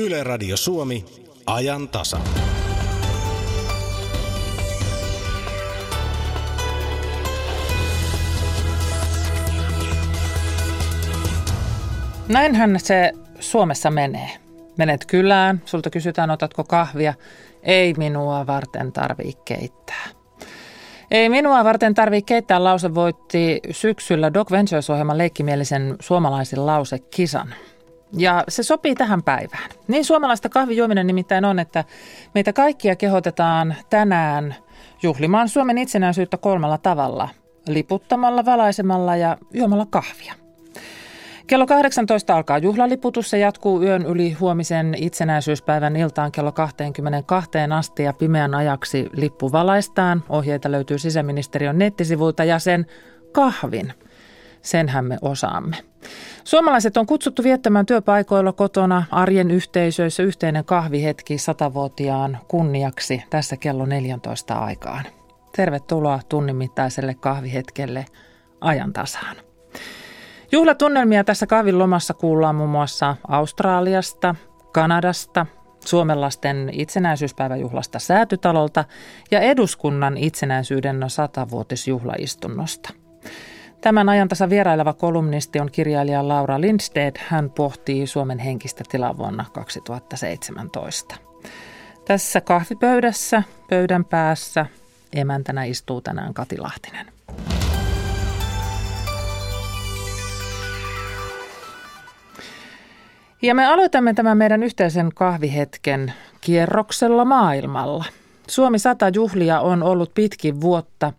[0.00, 1.04] Yle Radio Suomi,
[1.46, 2.20] ajan tasa.
[12.28, 14.30] Näinhän se Suomessa menee.
[14.76, 17.14] Menet kylään, sulta kysytään, otatko kahvia.
[17.62, 20.04] Ei minua varten tarvii keittää.
[21.10, 26.66] Ei minua varten tarvii keittää lause voitti syksyllä Doc Ventures-ohjelman leikkimielisen suomalaisen
[27.10, 27.54] kisan.
[28.12, 29.70] Ja se sopii tähän päivään.
[29.88, 31.84] Niin suomalaista kahvijuominen nimittäin on, että
[32.34, 34.54] meitä kaikkia kehotetaan tänään
[35.02, 37.28] juhlimaan Suomen itsenäisyyttä kolmella tavalla.
[37.68, 40.34] Liputtamalla, valaisemalla ja juomalla kahvia.
[41.46, 43.30] Kello 18 alkaa juhlaliputus.
[43.30, 50.24] Se jatkuu yön yli huomisen itsenäisyyspäivän iltaan kello 22 asti ja pimeän ajaksi lippu valaistaan.
[50.28, 52.86] Ohjeita löytyy sisäministeriön nettisivuilta ja sen
[53.32, 53.92] kahvin.
[54.62, 55.76] Senhän me osaamme.
[56.44, 64.54] Suomalaiset on kutsuttu viettämään työpaikoilla kotona arjen yhteisöissä yhteinen kahvihetki satavuotiaan kunniaksi tässä kello 14
[64.54, 65.04] aikaan.
[65.56, 68.04] Tervetuloa tunnin mittaiselle kahvihetkelle
[68.60, 69.36] ajan tasaan.
[70.52, 74.34] Juhlatunnelmia tässä kahvin lomassa kuullaan muun muassa Australiasta,
[74.72, 75.46] Kanadasta,
[75.84, 78.84] Suomenlasten itsenäisyyspäiväjuhlasta Säätytalolta
[79.30, 82.90] ja eduskunnan itsenäisyyden satavuotisjuhlaistunnosta.
[83.80, 87.16] Tämän ajantasa vieraileva kolumnisti on kirjailija Laura Lindsted.
[87.18, 91.14] Hän pohtii Suomen henkistä tilaa vuonna 2017.
[92.04, 94.66] Tässä kahvipöydässä, pöydän päässä,
[95.12, 97.06] emäntänä istuu tänään Kati Lahtinen.
[103.42, 108.04] Ja me aloitamme tämän meidän yhteisen kahvihetken kierroksella maailmalla.
[108.48, 111.12] Suomi 100 juhlia on ollut pitkin vuotta.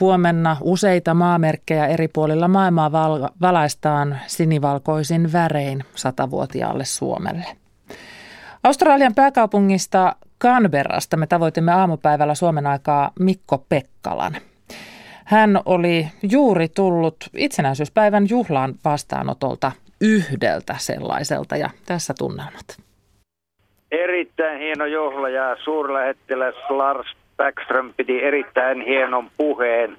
[0.00, 7.44] Huomenna useita maamerkkejä eri puolilla maailmaa val- valaistaan sinivalkoisin värein satavuotiaalle Suomelle.
[8.64, 14.36] Australian pääkaupungista Canberrasta me tavoitimme aamupäivällä Suomen aikaa Mikko Pekkalan.
[15.24, 22.64] Hän oli juuri tullut itsenäisyyspäivän juhlaan vastaanotolta yhdeltä sellaiselta ja tässä tunnelmat.
[23.90, 27.06] Erittäin hieno juhla ja suurlähettiläs Lars
[27.38, 29.96] Backström piti erittäin hienon puheen.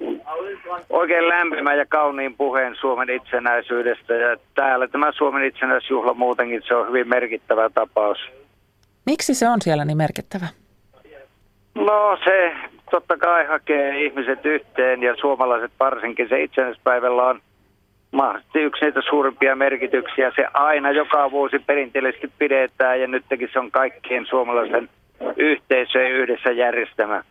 [0.90, 4.14] Oikein lämpimän ja kauniin puheen Suomen itsenäisyydestä.
[4.14, 8.18] Ja täällä tämä Suomen itsenäisyysjuhla muutenkin se on hyvin merkittävä tapaus.
[9.06, 10.46] Miksi se on siellä niin merkittävä?
[11.74, 12.52] No se
[12.90, 16.28] totta kai hakee ihmiset yhteen ja suomalaiset varsinkin.
[16.28, 17.40] Se itsenäispäivällä on
[18.12, 20.32] mahdollisesti yksi niitä suurimpia merkityksiä.
[20.36, 24.88] Se aina joka vuosi perinteellisesti pidetään ja nytkin se on kaikkien suomalaisen
[25.36, 27.24] yhteisöjen yhdessä järjestämä.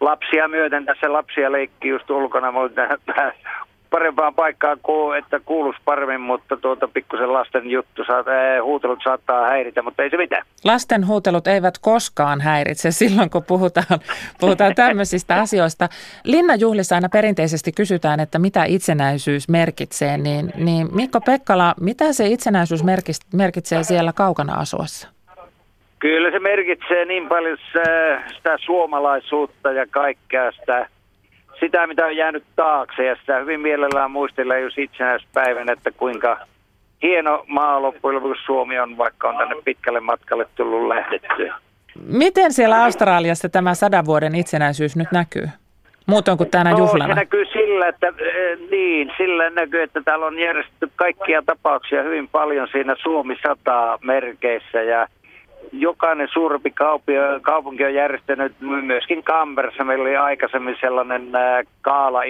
[0.00, 2.82] Lapsia myöten tässä lapsia leikki just ulkona, mutta
[3.90, 4.78] parempaan paikkaan,
[5.18, 10.16] että kuuluisi paremmin, mutta tuota pikkusen lasten juttu, äh, huutelut saattaa häiritä, mutta ei se
[10.16, 10.42] mitään.
[10.64, 13.86] Lasten huutelut eivät koskaan häiritse silloin, kun puhutaan,
[14.40, 15.88] puhutaan tämmöisistä asioista.
[16.24, 22.82] Linnanjuhlissa aina perinteisesti kysytään, että mitä itsenäisyys merkitsee, niin, niin Mikko Pekkala, mitä se itsenäisyys
[23.32, 25.17] merkitsee siellä kaukana asuessa?
[25.98, 27.58] Kyllä se merkitsee niin paljon
[28.36, 30.88] sitä suomalaisuutta ja kaikkea sitä
[31.60, 36.38] sitä, mitä on jäänyt taakse ja sitä hyvin mielellään muistellaan just itsenäispäivänä, että kuinka
[37.02, 41.50] hieno maa loppujen lopuksi Suomi on, vaikka on tänne pitkälle matkalle tullut lähdetty.
[42.06, 45.48] Miten siellä Australiassa tämä sadan vuoden itsenäisyys nyt näkyy?
[46.06, 47.14] Muutoin kuin tänä no, juhlana?
[47.14, 52.28] se näkyy sillä, että eh, niin, sillä näkyy, että täällä on järjestetty kaikkia tapauksia hyvin
[52.28, 55.06] paljon siinä Suomi 100 merkeissä ja
[55.72, 56.74] jokainen suurempi
[57.42, 61.28] kaupunki on järjestänyt, myöskin Kamperassa meillä oli aikaisemmin sellainen
[61.80, 62.22] kaala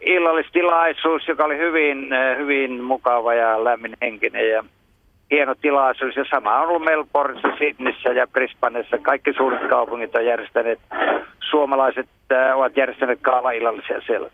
[0.00, 4.64] illallistilaisuus, joka oli hyvin, hyvin mukava ja lämminhenkinen ja
[5.30, 6.16] hieno tilaisuus.
[6.16, 8.98] Ja sama on ollut Melbourneissa, Sydneyssä ja Brisbaneissa.
[8.98, 10.80] Kaikki suuret kaupungit on järjestäneet,
[11.50, 12.08] suomalaiset
[12.54, 14.30] ovat järjestäneet kaala-illallisia siellä.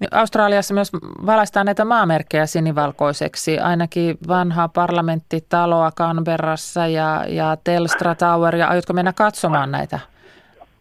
[0.00, 0.92] Niin Australiassa myös
[1.26, 8.56] valaistaan näitä maamerkkejä sinivalkoiseksi, ainakin vanhaa parlamenttitaloa Canberrassa ja, ja Telstra Tower.
[8.56, 9.98] Ja aiotko mennä katsomaan näitä?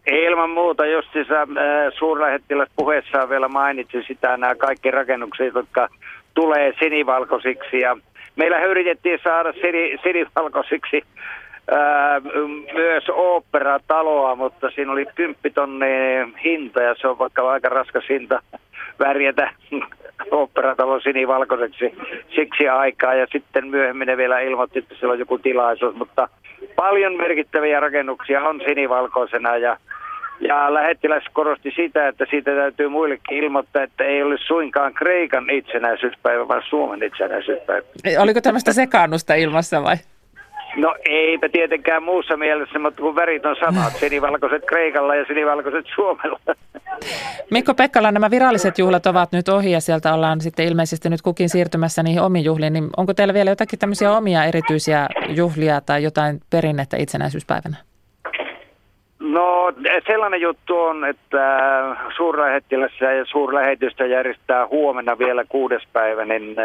[0.07, 1.47] Ilman muuta, justiinsa äh,
[1.97, 5.87] suurlähettiläs puheessaan vielä mainitsi sitä nämä kaikki rakennukset, jotka
[6.33, 7.79] tulee sinivalkoisiksi.
[7.79, 7.97] Ja
[8.35, 11.03] meillä yritettiin saada sini, sinivalkoisiksi
[11.71, 12.21] ää,
[12.73, 18.41] myös oopperataloa, mutta siinä oli 10 hinta ja se on vaikka aika raskas hinta
[18.99, 19.51] värjätä
[20.31, 21.93] oopperatalo sinivalkoiseksi
[22.35, 26.29] siksi aikaa ja sitten myöhemmin ne vielä ilmoitti, että siellä on joku tilaisuus, mutta
[26.75, 29.77] paljon merkittäviä rakennuksia on sinivalkoisena ja
[30.41, 36.47] Ja lähettiläs korosti sitä, että siitä täytyy muillekin ilmoittaa, että ei ole suinkaan Kreikan itsenäisyyspäivä,
[36.47, 37.85] vaan Suomen itsenäisyyspäivä.
[38.19, 39.95] Oliko tämmöistä sekaannusta ilmassa vai?
[40.75, 46.39] No eipä tietenkään muussa mielessä, mutta kun värit on samat, sinivalkoiset Kreikalla ja sinivalkoiset Suomella.
[47.51, 51.49] Mikko Pekkala, nämä viralliset juhlat ovat nyt ohi ja sieltä ollaan sitten ilmeisesti nyt kukin
[51.49, 52.73] siirtymässä niihin omiin juhliin.
[52.73, 57.77] Niin onko teillä vielä jotakin tämmöisiä omia erityisiä juhlia tai jotain perinnettä itsenäisyyspäivänä?
[59.19, 59.73] No
[60.07, 61.59] sellainen juttu on, että
[62.17, 66.55] suurlähettilässä ja suurlähetystä järjestää huomenna vielä kuudes päivä, niin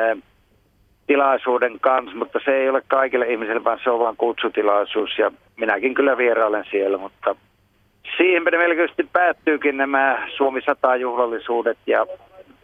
[1.06, 5.94] tilaisuuden kanssa, mutta se ei ole kaikille ihmisille, vaan se on vain kutsutilaisuus ja minäkin
[5.94, 7.36] kyllä vierailen siellä, mutta
[8.16, 12.06] siihen melkein päättyykin nämä Suomi 100 juhlallisuudet ja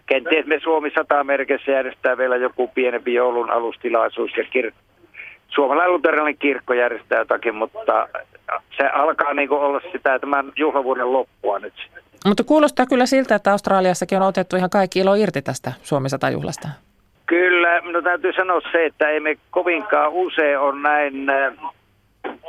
[0.07, 4.75] kenties me Suomi 100 merkeissä järjestää vielä joku pienempi joulun alustilaisuus ja kir-
[5.49, 8.09] suomalainen luterilainen kirkko järjestää jotakin, mutta
[8.77, 11.75] se alkaa niin olla sitä tämän juhlavuoden loppua nyt.
[12.27, 16.31] Mutta kuulostaa kyllä siltä, että Australiassakin on otettu ihan kaikki ilo irti tästä Suomi 100
[16.31, 16.69] juhlasta.
[17.31, 21.53] Kyllä, no täytyy sanoa se, että ei me kovinkaan usein on näin äh,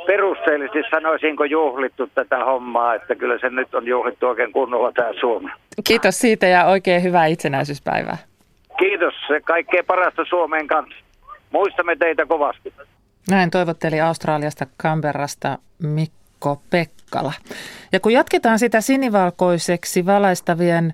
[0.06, 5.50] perusteellisesti sanoisinko juhlittu tätä hommaa, että kyllä se nyt on juhlittu oikein kunnolla tämä Suomi.
[5.84, 8.16] Kiitos siitä ja oikein hyvää itsenäisyyspäivää.
[8.78, 10.96] Kiitos, se kaikkea parasta Suomeen kanssa.
[11.50, 12.72] Muistamme teitä kovasti.
[13.30, 17.32] Näin toivotteli Australiasta Canberrasta Mikko Pekkala.
[17.92, 20.92] Ja kun jatketaan sitä sinivalkoiseksi valaistavien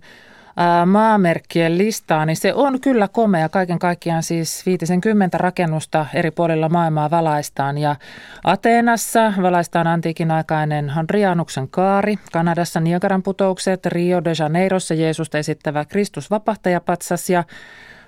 [0.86, 3.48] maamerkkien listaa, niin se on kyllä komea.
[3.48, 7.78] Kaiken kaikkiaan siis 50 rakennusta eri puolilla maailmaa valaistaan.
[7.78, 7.96] Ja
[8.44, 16.30] Ateenassa valaistaan antiikin aikainen Hadrianuksen kaari, Kanadassa Niagaran putoukset, Rio de Janeirossa Jeesusta esittävä Kristus
[16.30, 17.44] vapahtajapatsas ja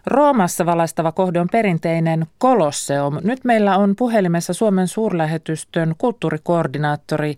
[0.06, 3.18] Roomassa valaistava kohde on perinteinen Kolosseum.
[3.24, 7.34] Nyt meillä on puhelimessa Suomen suurlähetystön kulttuurikoordinaattori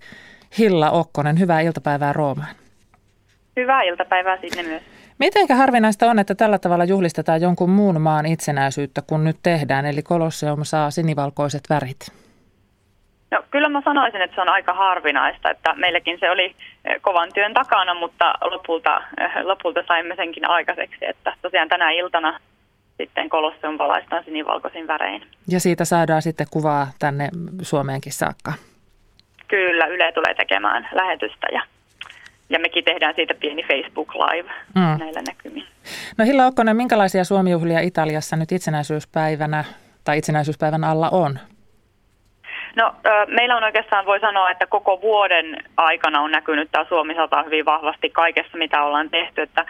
[0.59, 1.39] Hilla Okkonen.
[1.39, 2.55] Hyvää iltapäivää Roomaan.
[3.57, 4.83] Hyvää iltapäivää sinne myös.
[5.23, 10.03] Mitenkä harvinaista on, että tällä tavalla juhlistetaan jonkun muun maan itsenäisyyttä kuin nyt tehdään, eli
[10.03, 12.13] Kolosseum saa sinivalkoiset värit?
[13.31, 17.29] No, kyllä mä sanoisin, että se on aika harvinaista, että meilläkin se oli eh, kovan
[17.35, 22.41] työn takana, mutta lopulta, eh, lopulta saimme senkin aikaiseksi, että tosiaan tänä iltana
[22.97, 25.27] sitten Kolosseum valaistaan sinivalkoisin värein.
[25.49, 27.29] Ja siitä saadaan sitten kuvaa tänne
[27.63, 28.53] Suomeenkin saakka?
[29.49, 31.63] Kyllä, Yle tulee tekemään lähetystä ja
[32.51, 34.99] ja mekin tehdään siitä pieni Facebook Live mm.
[34.99, 35.65] näillä näkymin.
[36.19, 39.65] No Hilla Okkonen, minkälaisia suomijuhlia Italiassa nyt itsenäisyyspäivänä
[40.05, 41.39] tai itsenäisyyspäivän alla on?
[42.77, 42.95] No
[43.27, 47.65] meillä on oikeastaan, voi sanoa, että koko vuoden aikana on näkynyt tämä Suomi 100 hyvin
[47.65, 49.43] vahvasti kaikessa, mitä ollaan tehty.
[49.43, 49.67] Että,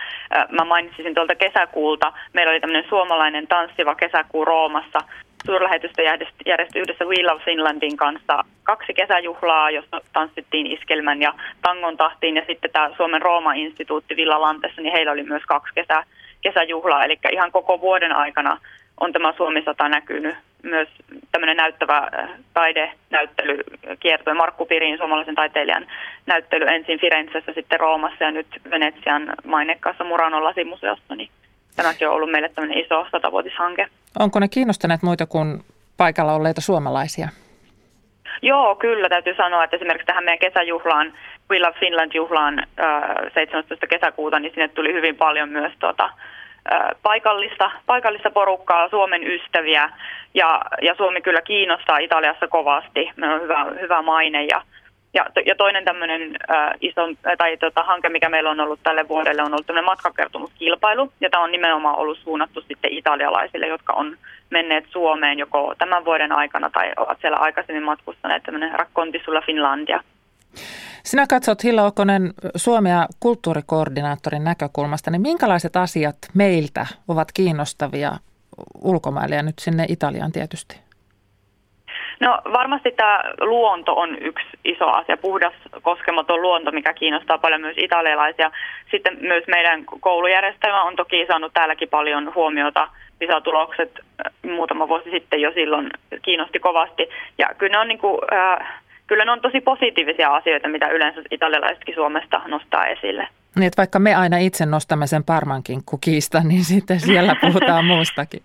[0.50, 4.98] mä mainitsisin tuolta kesäkuulta, meillä oli tämmöinen suomalainen tanssiva kesäkuu Roomassa,
[5.46, 6.02] suurlähetystä
[6.46, 12.36] järjesti yhdessä We Love Finlandin kanssa kaksi kesäjuhlaa, jossa tanssittiin iskelmän ja tangon tahtiin.
[12.36, 16.04] Ja sitten tämä Suomen Rooma-instituutti Villa Lantessa, niin heillä oli myös kaksi kesä,
[16.40, 17.04] kesäjuhlaa.
[17.04, 18.58] Eli ihan koko vuoden aikana
[19.00, 20.34] on tämä Suomi 100 näkynyt.
[20.62, 20.88] Myös
[21.32, 23.58] tämmöinen näyttävä äh, taidenäyttely
[24.00, 25.86] kiertoi Markku Pirin, suomalaisen taiteilijan
[26.26, 31.14] näyttely ensin Firenzessä, sitten Roomassa ja nyt Venetsian mainekkaassa Muranon lasimuseossa.
[31.14, 31.30] Niin
[31.76, 33.86] tämäkin on ollut meille tämmöinen iso satavuotishanke.
[34.18, 35.64] Onko ne kiinnostaneet muita kuin
[35.96, 37.28] paikalla olleita suomalaisia?
[38.42, 41.12] Joo, kyllä täytyy sanoa, että esimerkiksi tähän meidän kesäjuhlaan,
[41.50, 42.66] We Love Finland-juhlaan
[43.34, 43.86] 17.
[43.86, 46.10] kesäkuuta, niin sinne tuli hyvin paljon myös tuota,
[47.02, 49.90] paikallista, paikallista porukkaa, Suomen ystäviä
[50.34, 53.10] ja, ja Suomi kyllä kiinnostaa Italiassa kovasti.
[53.16, 54.62] Meillä on hyvä, hyvä maine ja
[55.14, 57.00] ja, ja toinen tämmöinen äh, iso
[57.38, 61.44] tai tota, hanke, mikä meillä on ollut tälle vuodelle, on ollut tämmöinen matkakertomuskilpailu, ja tämä
[61.44, 64.16] on nimenomaan ollut suunnattu sitten italialaisille, jotka on
[64.50, 70.02] menneet Suomeen joko tämän vuoden aikana tai ovat siellä aikaisemmin matkustaneet, tämmöinen Racconti sulla Finlandia.
[71.02, 78.12] Sinä katsot Hilla Okkonen Suomea kulttuurikoordinaattorin näkökulmasta, niin minkälaiset asiat meiltä ovat kiinnostavia
[78.82, 80.91] ulkomaille ja nyt sinne Italiaan tietysti?
[82.22, 85.52] No varmasti tämä luonto on yksi iso asia, puhdas
[85.82, 88.50] koskematon luonto, mikä kiinnostaa paljon myös italialaisia.
[88.90, 92.88] Sitten myös meidän koulujärjestelmä on toki saanut täälläkin paljon huomiota.
[93.18, 95.90] PISA-tulokset äh, muutama vuosi sitten jo silloin
[96.22, 97.08] kiinnosti kovasti.
[97.38, 101.22] Ja kyllä ne on, niin kuin, äh, kyllä ne on tosi positiivisia asioita, mitä yleensä
[101.30, 103.28] italialaisetkin Suomesta nostaa esille.
[103.56, 108.42] Niin, että vaikka me aina itse nostamme sen parmankin kukista, niin sitten siellä puhutaan muustakin.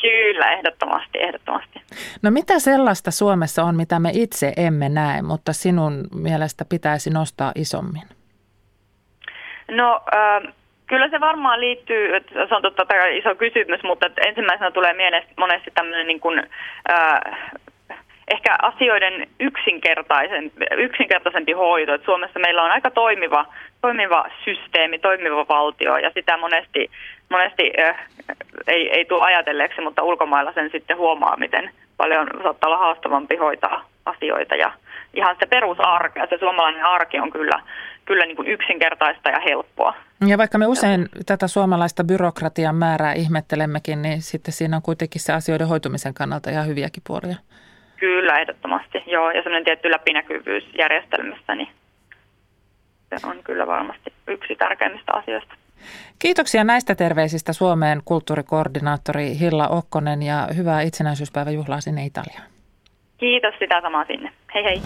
[0.00, 1.80] Kyllä, ehdottomasti, ehdottomasti.
[2.22, 7.52] No mitä sellaista Suomessa on, mitä me itse emme näe, mutta sinun mielestä pitäisi nostaa
[7.54, 8.02] isommin?
[9.70, 10.54] No äh,
[10.86, 15.22] kyllä se varmaan liittyy, että se on totta kai iso kysymys, mutta ensimmäisenä tulee mieleen
[15.36, 16.38] monesti tämmöinen niin kuin,
[16.90, 17.20] äh,
[18.28, 21.94] ehkä asioiden yksinkertaisen, yksinkertaisempi hoito.
[21.94, 23.46] Et Suomessa meillä on aika toimiva,
[23.80, 26.90] toimiva systeemi, toimiva valtio ja sitä monesti,
[27.30, 28.06] monesti äh,
[28.66, 33.88] ei, ei tule ajatelleeksi, mutta ulkomailla sen sitten huomaa, miten paljon saattaa olla haastavampi hoitaa
[34.04, 34.72] asioita ja
[35.14, 37.62] ihan se perusarke, se suomalainen arki on kyllä,
[38.04, 39.94] kyllä niin kuin yksinkertaista ja helppoa.
[40.26, 45.32] Ja vaikka me usein tätä suomalaista byrokratian määrää ihmettelemmekin, niin sitten siinä on kuitenkin se
[45.32, 47.36] asioiden hoitumisen kannalta ihan hyviäkin puolia.
[47.96, 49.02] Kyllä, ehdottomasti.
[49.06, 51.68] Joo, ja semmoinen tietty läpinäkyvyys järjestelmässä, niin
[53.08, 55.54] se on kyllä varmasti yksi tärkeimmistä asioista.
[56.18, 62.50] Kiitoksia näistä terveisistä Suomeen kulttuurikoordinaattori Hilla Okkonen ja hyvää itsenäisyyspäiväjuhlaa sinne Italiaan.
[63.18, 64.32] Kiitos sitä samaa sinne.
[64.54, 64.80] Hei hei.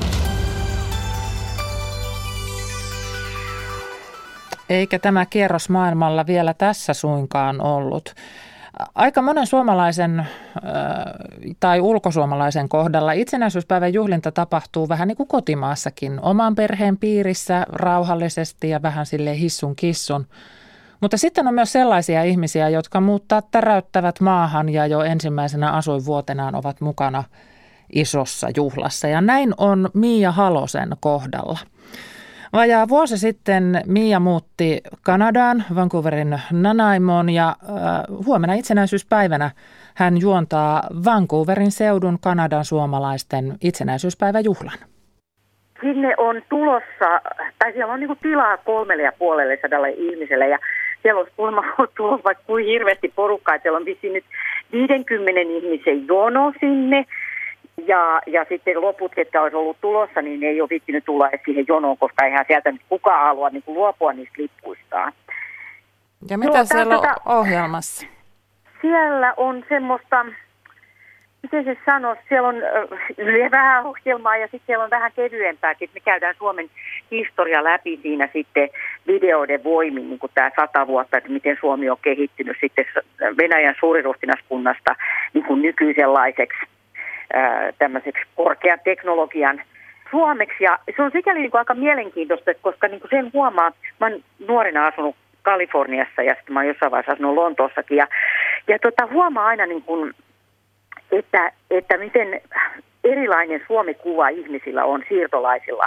[4.71, 8.15] Eikä tämä kierros maailmalla vielä tässä suinkaan ollut.
[8.95, 10.27] Aika monen suomalaisen
[11.61, 18.83] tai ulkosuomalaisen kohdalla itsenäisyyspäivän juhlinta tapahtuu vähän niin kuin kotimaassakin, oman perheen piirissä rauhallisesti ja
[18.83, 20.27] vähän sille hissun kissun.
[21.01, 26.81] Mutta sitten on myös sellaisia ihmisiä, jotka muuttaa täräyttävät maahan ja jo ensimmäisenä asuinvuotenaan ovat
[26.81, 27.25] mukana
[27.93, 29.09] isossa juhlassa.
[29.09, 31.59] Ja näin on Miia Halosen kohdalla.
[32.53, 37.57] Vajaa vuosi sitten Mia muutti Kanadaan, Vancouverin Nanaimoon ja äh,
[38.27, 39.51] huomenna itsenäisyyspäivänä
[39.95, 44.79] hän juontaa Vancouverin seudun Kanadan suomalaisten itsenäisyyspäiväjuhlan.
[45.81, 47.21] Sinne on tulossa,
[47.59, 50.59] tai siellä on niin tilaa kolmelle ja puolelle sadalle ihmiselle ja
[51.03, 51.63] siellä olisi kuulemma
[51.97, 54.25] tullut vaikka kuin hirveästi porukkaa, siellä on vissiin nyt
[54.73, 57.07] 50 ihmisen jono sinne
[57.87, 61.65] ja, ja sitten loput, ketkä olisi ollut tulossa, niin ei ole viittinyt tulla edes siihen
[61.69, 65.13] jonoon, koska eihän sieltä nyt kukaan halua niin kuin luopua niistä lippuistaan.
[66.31, 68.07] Ja mitä Joo, siellä on tota, ohjelmassa?
[68.81, 70.27] Siellä on semmoista,
[71.43, 75.97] miten se sanoisi, siellä on äh, vähän ohjelmaa ja sitten siellä on vähän kevyempääkin, että
[75.97, 76.71] me käydään Suomen
[77.11, 78.69] historia läpi siinä sitten
[79.07, 82.85] videoiden voimin, niin kuin tämä sata vuotta, että miten Suomi on kehittynyt sitten
[83.37, 84.97] Venäjän suuriruhtinaskunnasta
[85.35, 86.59] niin kuin nykyisenlaiseksi
[87.79, 89.63] tämmöiseksi korkean teknologian
[90.11, 90.65] suomeksi.
[90.65, 94.23] Ja se on sikäli niin kuin aika mielenkiintoista, koska niin kuin sen huomaa, mä oon
[94.49, 97.97] nuorena asunut Kaliforniassa ja sitten mä oon jossain vaiheessa asunut Lontoossakin.
[97.97, 98.07] Ja,
[98.69, 100.15] ja tota, huomaa aina, niin kuin,
[101.13, 102.41] että, että miten
[103.05, 105.87] erilainen Suomi-kuva ihmisillä on siirtolaisilla.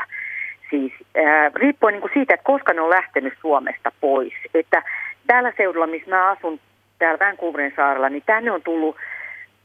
[0.69, 4.33] Siis ää, riippuen niin kuin siitä, että koska ne on lähtenyt Suomesta pois.
[4.53, 4.83] Että
[5.27, 6.59] täällä seudulla, missä mä asun,
[6.99, 8.95] täällä Vancouverin saarella, niin tänne on tullut–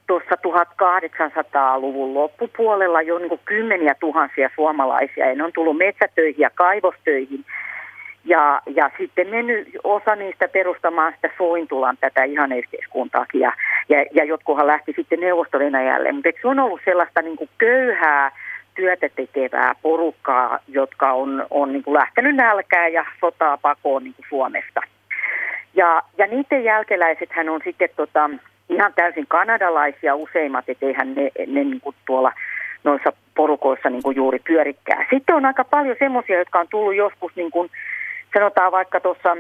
[0.09, 5.29] tuossa 1800-luvun loppupuolella jo niin kymmeniä tuhansia suomalaisia.
[5.29, 7.45] Ja ne on tullut metsätöihin ja kaivostöihin.
[8.25, 13.41] Ja, ja sitten mennyt osa niistä perustamaan sitä Sointulan tätä ihan yhteiskuntaakin.
[13.41, 13.53] Ja,
[13.88, 15.59] ja, ja jotkuhan lähti sitten neuvosto
[16.12, 18.33] Mutta se on ollut sellaista niin kuin köyhää,
[18.75, 24.27] työtä tekevää porukkaa, jotka on, on niin kuin lähtenyt nälkään ja sotaa pakoon niin kuin
[24.29, 24.81] Suomesta.
[25.75, 28.31] Ja, ja niiden jälkeläiset hän on sitten tota,
[28.69, 32.33] ihan täysin kanadalaisia useimmat, etteihän ne, ne niin kuin tuolla
[32.85, 35.07] noissa porukoissa niin kuin juuri pyörikkää.
[35.11, 37.71] Sitten on aika paljon semmoisia, jotka on tullut joskus niin kuin,
[38.35, 39.37] sanotaan vaikka tuossa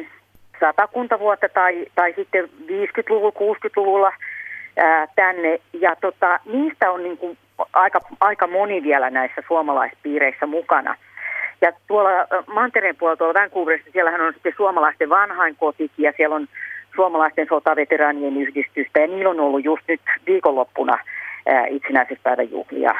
[0.60, 4.12] satakunta vuotta tai, tai sitten 50-luvulla, 60-luvulla
[4.76, 5.58] ää, tänne.
[5.72, 7.38] Ja tota, niistä on niin kuin
[7.72, 10.96] aika, aika moni vielä näissä suomalaispiireissä mukana.
[11.60, 12.10] Ja tuolla
[12.46, 16.48] Mantereen puolella, tuolla Vancouverissa, siellähän on sitten suomalaisten vanhainkotikin ja siellä on
[16.94, 20.98] suomalaisten sotaveteraanien yhdistystä ja niillä on ollut just nyt viikonloppuna
[21.70, 22.94] itsenäisyyspäivän juhlia.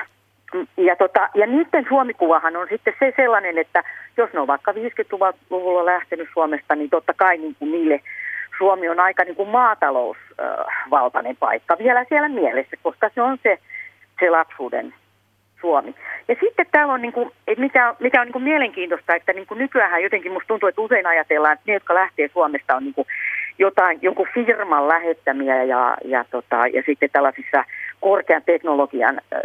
[0.76, 3.84] Ja, tota, ja niiden suomikuvahan on sitten se sellainen, että
[4.16, 8.00] jos ne on vaikka 50-luvulla lähtenyt Suomesta, niin totta kai niin kuin niille
[8.58, 13.58] Suomi on aika niin kuin maatalousvaltainen paikka vielä siellä mielessä, koska se on se,
[14.20, 14.94] se lapsuuden
[15.60, 15.94] Suomi.
[16.28, 19.46] Ja sitten täällä on, niin kuin, että mikä, mikä on niin kuin mielenkiintoista, että niin
[19.46, 22.94] kuin nykyään jotenkin musta tuntuu, että usein ajatellaan, että ne, jotka lähtee Suomesta, on niin
[22.94, 23.06] kuin
[23.58, 27.64] jotain, jonkun firman lähettämiä ja, ja, tota, ja sitten tällaisissa
[28.00, 29.36] korkean teknologian ö,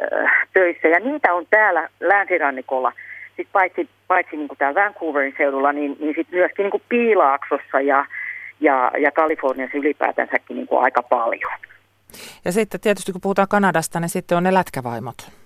[0.53, 0.87] töissä.
[0.87, 2.91] Ja niitä on täällä länsirannikolla,
[3.37, 7.81] sit paitsi, paitsi niin kuin täällä Vancouverin seudulla, niin, niin sitten myöskin niin kuin Piilaaksossa
[7.81, 8.05] ja,
[8.59, 11.53] ja, ja Kaliforniassa ylipäätänsäkin niin kuin aika paljon.
[12.45, 15.42] Ja sitten tietysti kun puhutaan Kanadasta, niin sitten on ne lätkävaimot.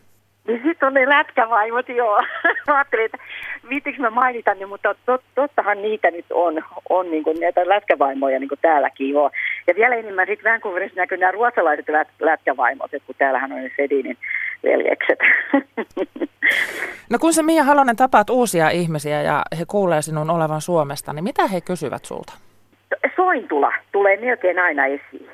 [0.48, 2.22] Niin sitten on ne lätkävaimot, joo.
[2.68, 3.18] mä ajattelin, että
[3.70, 8.39] viittikö mä mainita ne, mutta tot, tottahan niitä nyt on, on niin kuin näitä lätkävaimoja
[8.39, 9.32] niin kuin täälläkin joo.
[9.68, 13.72] Ja vielä enemmän sitten Vancouverissa näkyy nämä ruotsalaiset lät, lätkävaimot, että kun täällähän on ne
[13.75, 14.18] Sedinin
[14.63, 15.20] veljekset.
[17.10, 21.24] No kun se Mia Halonen tapaat uusia ihmisiä ja he kuulee sinun olevan Suomesta, niin
[21.24, 22.34] mitä he kysyvät sulta?
[23.16, 25.30] Sointula tulee melkein aina esiin.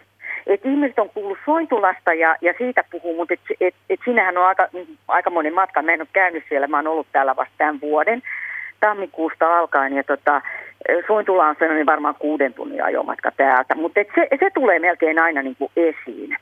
[0.47, 4.45] Et ihmiset on kuullut Sointulasta ja, ja siitä puhuu, mutta et, et, et sinähän on
[4.45, 4.67] aika,
[5.07, 5.81] aika monen matka.
[5.81, 8.21] Mä en ole käynyt siellä, mä oon ollut täällä vasta tämän vuoden
[8.79, 10.41] tammikuusta alkaen ja tota,
[11.07, 15.55] Sointula on sellainen varmaan kuuden tunnin ajomatka täältä, mutta se, se tulee melkein aina niin
[15.55, 16.37] kuin esiin.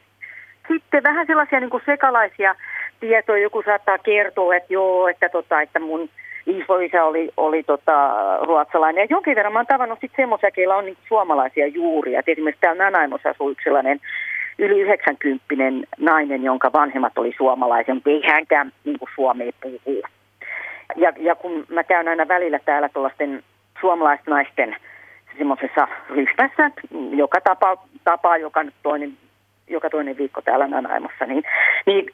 [0.68, 2.56] Sitten vähän sellaisia niin kuin sekalaisia
[3.00, 6.10] tietoja, joku saattaa kertoa, että joo, että, tota, että mun
[6.46, 9.02] isoisä oli, oli tota, ruotsalainen.
[9.02, 12.20] Ja jonkin verran mä oon tavannut sitten semmoisia, keillä on niin suomalaisia juuria.
[12.20, 14.00] Et esimerkiksi täällä Nanaimossa asuu yksi sellainen
[14.60, 15.56] yli 90
[16.00, 20.02] nainen, jonka vanhemmat oli suomalaisia, mutta ei hänkään niin suomea puhu.
[20.96, 23.44] Ja, ja kun mä käyn aina välillä täällä tuollaisten
[23.82, 24.76] suomalaisnaisten
[25.38, 26.72] semmoisessa ryhmässä,
[27.12, 29.18] joka tapa, tapa joka nyt toinen
[29.68, 31.44] joka toinen viikko täällä Nanaimossa, niin,
[31.86, 32.06] niin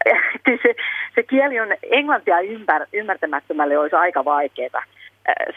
[0.63, 0.75] se,
[1.15, 4.83] se kieli on englantia ymmär, ymmärtämättömälle olisi aika vaikeaa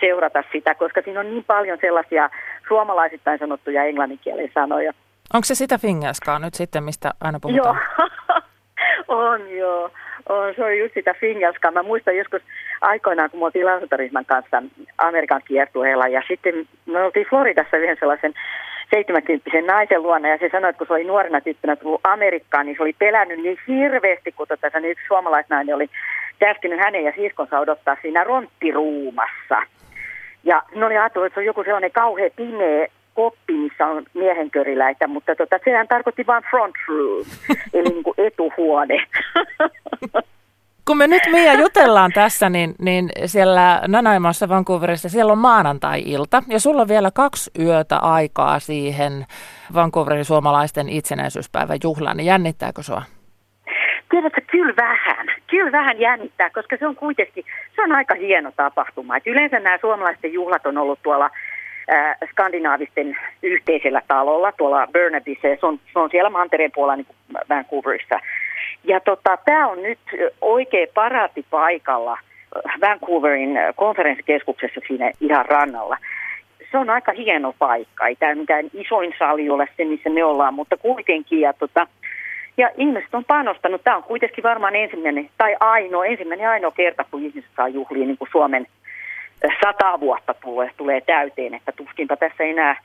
[0.00, 2.30] seurata sitä, koska siinä on niin paljon sellaisia
[2.68, 4.92] suomalaisittain sanottuja englanninkielen sanoja.
[5.34, 7.80] Onko se sitä fingelskaa nyt sitten, mistä aina puhutaan?
[7.98, 8.08] Joo,
[9.32, 9.90] on joo.
[10.28, 11.70] On, se on just sitä fingelskaa.
[11.70, 12.42] Mä muistan joskus
[12.80, 13.66] aikoinaan, kun me oltiin
[14.26, 14.62] kanssa
[14.98, 16.54] Amerikan kiertueella ja sitten
[16.86, 18.34] me oltiin Floridassa yhden sellaisen
[18.90, 22.76] 70 naisen luona ja se sanoi, että kun se oli nuorena tyttönä tullut Amerikkaan, niin
[22.76, 25.90] se oli pelännyt niin hirveästi, kun tota, niin yksi suomalaisnainen oli
[26.38, 29.62] käskenyt hänen ja siskonsa odottaa siinä ronttiruumassa.
[30.44, 35.06] Ja ne oli ajatellut, että se on joku sellainen kauhean pimeä koppi, missä on miehenköriläitä,
[35.06, 37.24] mutta tota, sehän tarkoitti vain front room,
[37.74, 39.06] eli niin kuin etuhuone.
[40.86, 46.60] kun me nyt Mia jutellaan tässä, niin, niin siellä Nanaimassa Vancouverissa siellä on maanantai-ilta ja
[46.60, 49.26] sulla on vielä kaksi yötä aikaa siihen
[49.74, 52.16] Vancouverin suomalaisten itsenäisyyspäivän juhlaan.
[52.16, 53.02] Niin jännittääkö sua?
[54.10, 55.26] Tiedätkö, kyllä vähän.
[55.46, 57.44] Kyllä vähän jännittää, koska se on kuitenkin,
[57.76, 59.16] se on aika hieno tapahtuma.
[59.16, 61.30] Et yleensä nämä suomalaisten juhlat on ollut tuolla
[61.92, 68.20] äh, skandinaavisten yhteisellä talolla, tuolla Burnabyssä, se on, se on siellä mantereen puolella niin Vancouverissa.
[68.84, 69.98] Ja tota, tämä on nyt
[70.40, 72.18] oikein paraati paikalla
[72.80, 75.96] Vancouverin konferenssikeskuksessa siinä ihan rannalla.
[76.70, 78.06] Se on aika hieno paikka.
[78.06, 81.40] Ei tämä mikään isoin sali ole se, missä me ollaan, mutta kuitenkin.
[81.40, 81.86] Ja, tota,
[82.56, 83.84] ja ihmiset on panostanut.
[83.84, 88.18] Tämä on kuitenkin varmaan ensimmäinen tai ainoa, ensimmäinen ainoa kerta, kun ihmiset saa juhlia niin
[88.18, 88.66] kuin Suomen
[89.64, 91.54] sata vuotta tulee, tulee täyteen.
[91.54, 92.76] Että tuskinpa tässä enää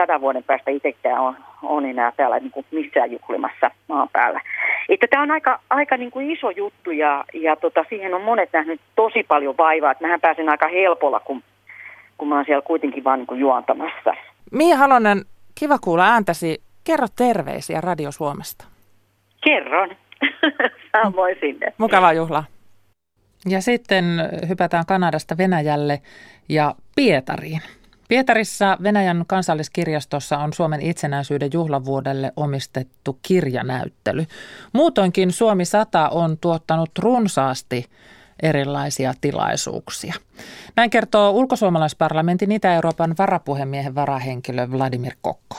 [0.00, 4.40] sadan vuoden päästä itsekään on, on enää täällä niin kuin missään juhlimassa maan päällä.
[4.88, 8.48] Että tämä on aika, aika niin kuin iso juttu ja, ja tota, siihen on monet
[8.52, 9.90] nähnyt tosi paljon vaivaa.
[9.90, 11.42] Että mähän pääsen aika helpolla, kun,
[12.18, 14.14] kun mä oon siellä kuitenkin vaan niin kuin juontamassa.
[14.52, 15.24] Mia Halonen,
[15.60, 16.62] kiva kuulla ääntäsi.
[16.84, 18.64] Kerro terveisiä Radio Suomesta.
[19.44, 19.90] Kerron.
[20.92, 21.72] Samoin sinne.
[21.78, 22.44] Mukava juhla.
[23.46, 24.04] Ja sitten
[24.48, 25.98] hypätään Kanadasta Venäjälle
[26.48, 27.60] ja Pietariin.
[28.10, 34.22] Pietarissa Venäjän kansalliskirjastossa on Suomen itsenäisyyden juhlavuodelle omistettu kirjanäyttely.
[34.72, 37.84] Muutoinkin Suomi 100 on tuottanut runsaasti
[38.42, 40.14] erilaisia tilaisuuksia.
[40.76, 45.56] Näin kertoo ulkosuomalaisparlamentin Itä-Euroopan varapuhemiehen varahenkilö Vladimir Kokko.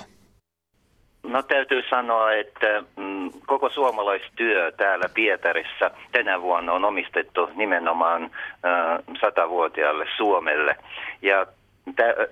[1.24, 8.32] No täytyy sanoa, että mm, koko suomalaistyö täällä Pietarissa tänä vuonna on omistettu nimenomaan
[9.22, 10.76] satavuotiaalle Suomelle.
[11.22, 11.46] Ja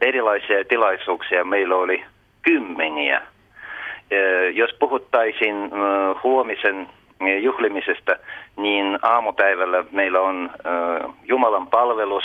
[0.02, 2.06] erilaisia tilaisuuksia meillä oli
[2.42, 3.22] kymmeniä.
[4.54, 5.56] Jos puhuttaisiin
[6.24, 6.88] huomisen
[7.42, 8.16] juhlimisesta,
[8.58, 10.50] niin aamupäivällä meillä on
[11.24, 12.24] Jumalan palvelus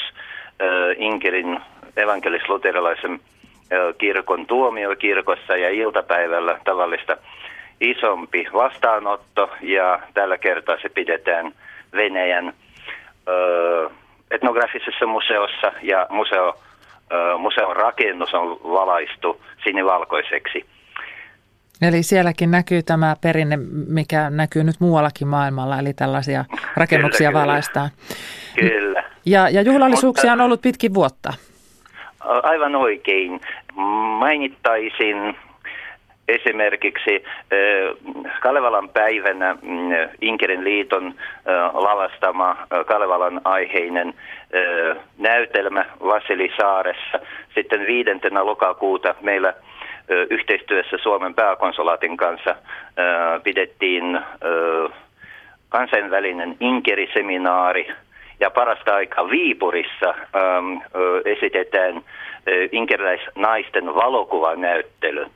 [0.97, 1.61] Inkerin
[1.97, 3.21] evankelis-luterilaisen
[3.99, 7.17] kirkon tuomiokirkossa ja iltapäivällä tavallista
[7.81, 11.53] isompi vastaanotto ja tällä kertaa se pidetään
[11.93, 12.53] Venäjän
[14.31, 16.59] etnografisessa museossa ja museo
[17.39, 20.67] museon rakennus on valaistu sinivalkoiseksi.
[21.83, 26.45] Eli sielläkin näkyy tämä perinne, mikä näkyy nyt muuallakin maailmalla, eli tällaisia
[26.77, 27.91] rakennuksia kyllä, valaistaan.
[28.61, 29.05] Kyllä.
[29.27, 31.33] Ja, ja juhlallisuuksia Mutta, on ollut pitkin vuotta.
[32.43, 33.41] Aivan oikein.
[34.19, 35.37] Mainittaisin
[36.29, 37.25] esimerkiksi
[38.41, 41.15] Kalevalan päivänä mm, Inkerin liiton
[41.73, 42.57] lavastama
[42.87, 44.15] Kalevalan aiheinen
[45.19, 47.19] näytelmä Vasili Saaressa.
[47.55, 49.55] Sitten viidentenä lokakuuta meillä
[50.31, 52.57] yhteistyössä Suomen pääkonsolaatin kanssa
[53.45, 54.21] pidettiin
[55.69, 57.89] kansainvälinen Inkeriseminaari
[58.41, 60.15] ja parasta aikaa Viipurissa
[61.25, 62.03] esitetään
[62.73, 65.27] inkeriläisnaisten valokuvanäyttely.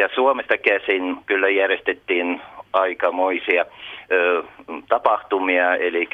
[0.00, 2.40] Ja Suomesta käsin kyllä järjestettiin
[2.72, 3.64] aikamoisia
[4.12, 4.42] ö,
[4.88, 6.08] tapahtumia, eli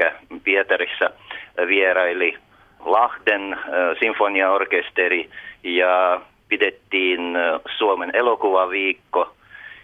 [0.44, 1.10] Pietarissa
[1.66, 2.38] vieraili
[2.84, 5.30] Lahden ö, sinfoniaorkesteri
[5.62, 7.20] ja pidettiin
[7.78, 9.32] Suomen elokuvaviikko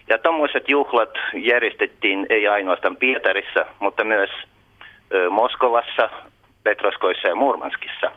[0.09, 4.29] Ja tuommoiset juhlat järjestettiin ei ainoastaan Pietarissa, mutta myös
[5.29, 6.09] Moskovassa,
[6.63, 8.11] Petroskoissa ja Murmanskissa.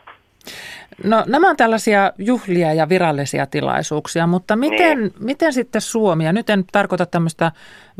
[1.03, 5.11] No nämä on tällaisia juhlia ja virallisia tilaisuuksia, mutta miten, niin.
[5.19, 7.51] miten sitten Suomi, ja nyt en tarkoita tämmöistä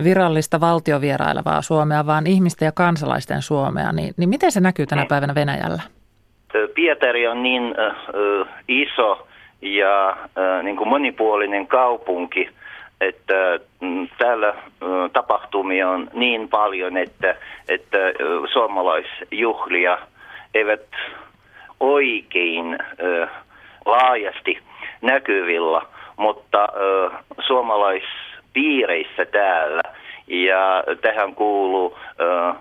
[0.04, 5.08] virallista valtiovierailevaa Suomea, vaan ihmisten ja kansalaisten Suomea, niin, niin miten se näkyy tänä niin.
[5.08, 5.82] päivänä Venäjällä?
[6.76, 9.28] Pietari on niin äh, iso
[9.62, 12.50] ja äh, niin kuin monipuolinen kaupunki,
[13.02, 14.56] että mm, täällä äh,
[15.14, 17.36] tapahtumia on niin paljon, että,
[17.68, 18.14] että äh,
[18.54, 19.98] suomalaisjuhlia
[20.54, 20.82] eivät
[21.80, 23.30] oikein äh,
[23.86, 24.60] laajasti
[25.02, 25.82] näkyvillä,
[26.18, 29.82] mutta äh, suomalaispiireissä täällä
[30.28, 32.56] ja tähän kuuluu äh,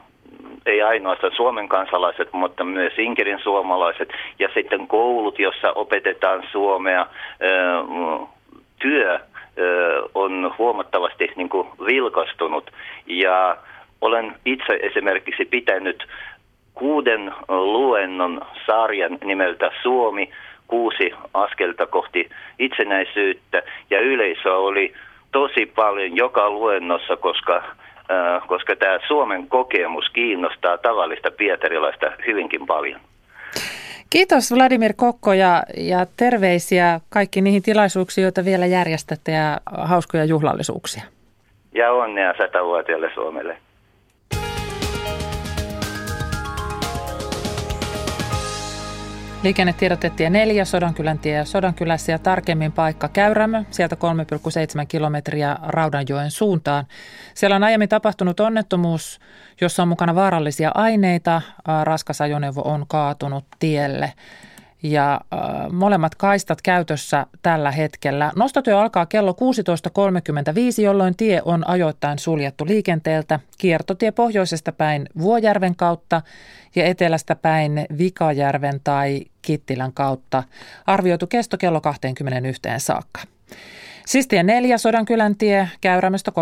[0.67, 7.07] ei ainoastaan Suomen kansalaiset, mutta myös Inkerin suomalaiset ja sitten koulut, jossa opetetaan suomea.
[8.79, 9.21] Työ
[10.15, 12.71] on huomattavasti niin kuin vilkastunut
[13.07, 13.57] ja
[14.01, 16.07] olen itse esimerkiksi pitänyt
[16.77, 20.31] kuuden luennon sarjan nimeltä Suomi,
[20.69, 24.95] kuusi askelta kohti itsenäisyyttä ja yleisö oli
[25.33, 27.63] tosi paljon joka luennossa, koska
[28.11, 33.01] Äh, koska tämä Suomen kokemus kiinnostaa tavallista pietarilaista hyvinkin paljon.
[34.11, 41.03] Kiitos Vladimir Kokko ja, ja terveisiä kaikki niihin tilaisuuksiin, joita vielä järjestätte ja hauskoja juhlallisuuksia.
[41.75, 43.57] Ja onnea satavuotiaille Suomelle.
[49.47, 53.97] Liikennetiedotettiin neljä Sodankylän tie Sodankylässä ja tarkemmin paikka Käyrämö, sieltä
[54.81, 56.87] 3,7 kilometriä Raudanjoen suuntaan.
[57.35, 59.21] Siellä on aiemmin tapahtunut onnettomuus,
[59.61, 61.43] jossa on mukana vaarallisia aineita.
[61.85, 64.13] Raskas ajoneuvo on kaatunut tielle
[64.91, 68.33] ja äh, molemmat kaistat käytössä tällä hetkellä.
[68.37, 73.41] Nostotyö alkaa kello 16.35, jolloin tie on ajoittain suljettu liikenteeltä.
[73.59, 76.23] Kiertotie pohjoisesta päin Vuojärven kautta
[76.77, 80.43] ja etelästä päin Vikajärven tai Kittilän kautta.
[80.87, 83.21] Arvioitu kesto kello 21 saakka.
[84.07, 86.33] Siis tie 4, Sodankylän tie, Käyrämöstä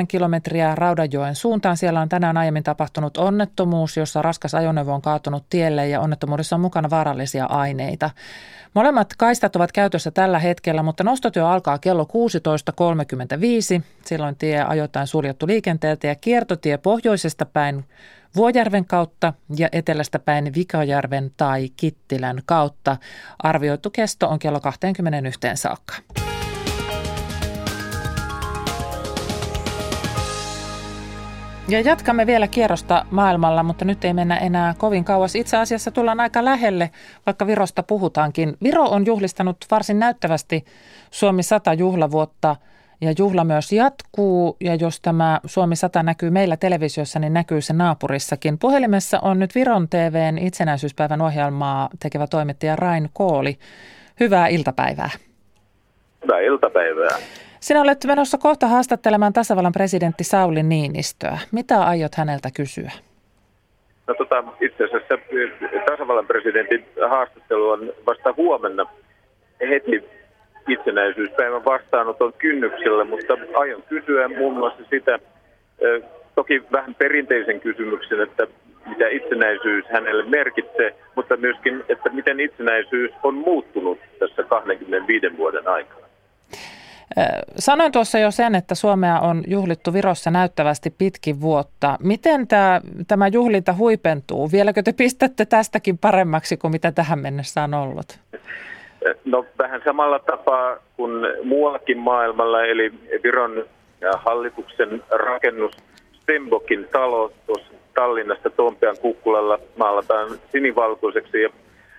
[0.00, 1.76] 3,7 kilometriä Raudanjoen suuntaan.
[1.76, 6.60] Siellä on tänään aiemmin tapahtunut onnettomuus, jossa raskas ajoneuvo on kaatunut tielle ja onnettomuudessa on
[6.60, 8.10] mukana vaarallisia aineita.
[8.74, 12.08] Molemmat kaistat ovat käytössä tällä hetkellä, mutta nostotyö alkaa kello
[13.78, 13.82] 16.35.
[14.04, 17.84] Silloin tie ajoittain suljettu liikenteeltä ja kiertotie pohjoisesta päin
[18.36, 22.96] Vuojärven kautta ja etelästä päin Vikajärven tai Kittilän kautta.
[23.42, 25.94] Arvioitu kesto on kello 21 saakka.
[31.70, 35.34] Ja jatkamme vielä kierrosta maailmalla, mutta nyt ei mennä enää kovin kauas.
[35.34, 36.90] Itse asiassa tullaan aika lähelle,
[37.26, 38.56] vaikka Virosta puhutaankin.
[38.62, 40.64] Viro on juhlistanut varsin näyttävästi
[41.10, 42.56] Suomi 100 juhlavuotta
[43.00, 44.56] ja juhla myös jatkuu.
[44.60, 48.58] Ja jos tämä Suomi 100 näkyy meillä televisiossa, niin näkyy se naapurissakin.
[48.58, 53.58] Puhelimessa on nyt Viron TVn itsenäisyyspäivän ohjelmaa tekevä toimittaja Rain Kooli.
[54.20, 55.10] Hyvää iltapäivää.
[56.22, 57.18] Hyvää iltapäivää.
[57.60, 61.38] Sinä olet menossa kohta haastattelemaan tasavallan presidentti Sauli Niinistöä.
[61.52, 62.90] Mitä aiot häneltä kysyä?
[64.06, 68.86] No tota, itse asiassa eh, tasavallan presidentin haastattelu on vasta huomenna
[69.60, 70.04] heti
[70.68, 76.02] itsenäisyyspäivän vastaanoton kynnyksellä, mutta aion kysyä muun muassa sitä, eh,
[76.34, 78.46] toki vähän perinteisen kysymyksen, että
[78.86, 85.97] mitä itsenäisyys hänelle merkitsee, mutta myöskin, että miten itsenäisyys on muuttunut tässä 25 vuoden aikana.
[87.58, 91.96] Sanoin tuossa jo sen, että Suomea on juhlittu Virossa näyttävästi pitkin vuotta.
[92.02, 94.52] Miten tämä, tämä juhlinta huipentuu?
[94.52, 98.18] Vieläkö te pistätte tästäkin paremmaksi kuin mitä tähän mennessä on ollut?
[99.24, 101.12] No vähän samalla tapaa kuin
[101.44, 102.92] muuallakin maailmalla, eli
[103.22, 103.64] Viron
[104.16, 105.72] hallituksen rakennus
[106.22, 111.48] Stembokin talo tuossa Tallinnasta Tompean kukkulalla maalataan sinivalkoiseksi ja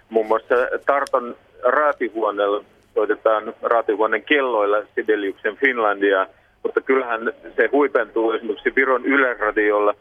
[0.09, 6.27] muun muassa Tarton raatihuoneella soitetaan raatihuoneen kelloilla Sibeliuksen Finlandia,
[6.63, 9.93] mutta kyllähän se huipentuu esimerkiksi Viron Yleradiolla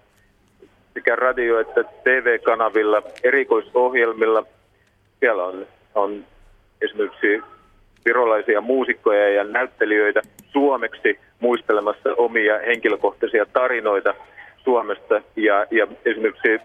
[0.95, 4.45] sekä radio- että TV-kanavilla, erikoisohjelmilla.
[5.21, 6.25] Siellä on, on
[6.81, 7.43] esimerkiksi
[8.05, 10.21] virolaisia muusikkoja ja näyttelijöitä
[10.53, 14.15] suomeksi muistelemassa omia henkilökohtaisia tarinoita
[14.65, 15.23] Suomesta.
[15.37, 16.59] Ja, ja esimerkiksi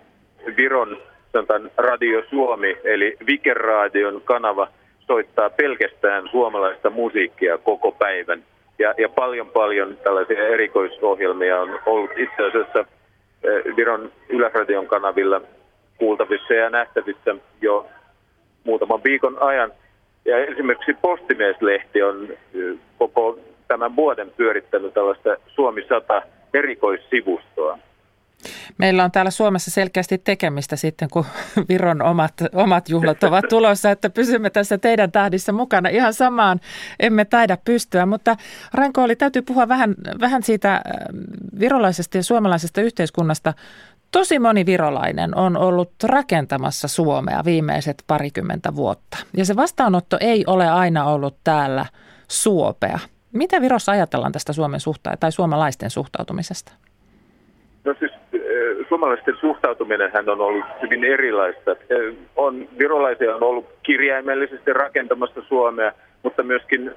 [0.57, 0.97] Viron
[1.31, 4.67] sanotaan Radio Suomi, eli Vikerradion kanava–
[5.07, 8.43] soittaa pelkästään suomalaista musiikkia koko päivän.
[8.79, 12.79] Ja, ja paljon paljon tällaisia erikoisohjelmia on ollut itse asiassa
[13.43, 15.41] eh, Viron Yläradion kanavilla
[15.97, 17.87] kuultavissa ja nähtävissä jo
[18.63, 19.71] muutaman viikon ajan.
[20.25, 26.21] Ja esimerkiksi Postimieslehti on eh, koko tämän vuoden pyörittänyt tällaista Suomi 100
[26.53, 27.79] erikoissivustoa.
[28.77, 31.25] Meillä on täällä Suomessa selkeästi tekemistä sitten, kun
[31.69, 35.89] Viron omat, omat juhlat ovat tulossa, että pysymme tässä teidän tahdissa mukana.
[35.89, 36.59] Ihan samaan
[36.99, 38.37] emme taida pystyä, mutta
[38.73, 40.81] Ranko oli, täytyy puhua vähän, vähän siitä äh,
[41.59, 43.53] virolaisesta ja suomalaisesta yhteiskunnasta.
[44.11, 49.17] Tosi moni virolainen on ollut rakentamassa Suomea viimeiset parikymmentä vuotta.
[49.37, 51.85] Ja se vastaanotto ei ole aina ollut täällä
[52.27, 52.99] suopea.
[53.31, 56.71] Mitä Virossa ajatellaan tästä Suomen suhteen tai suomalaisten suhtautumisesta?
[57.85, 58.11] No siis
[58.93, 61.75] suomalaisten suhtautuminen hän on ollut hyvin erilaista.
[62.35, 65.91] On, virolaisia on ollut kirjaimellisesti rakentamassa Suomea,
[66.23, 66.91] mutta myöskin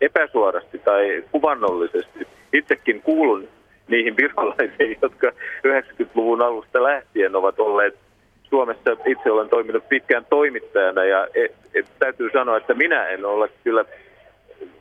[0.00, 2.26] epäsuorasti tai kuvannollisesti.
[2.52, 3.48] Itsekin kuulun
[3.88, 5.32] niihin virolaisiin, jotka
[5.66, 7.94] 90-luvun alusta lähtien ovat olleet
[8.42, 8.96] Suomessa.
[9.06, 13.84] Itse olen toiminut pitkään toimittajana ja et, et, täytyy sanoa, että minä en ole kyllä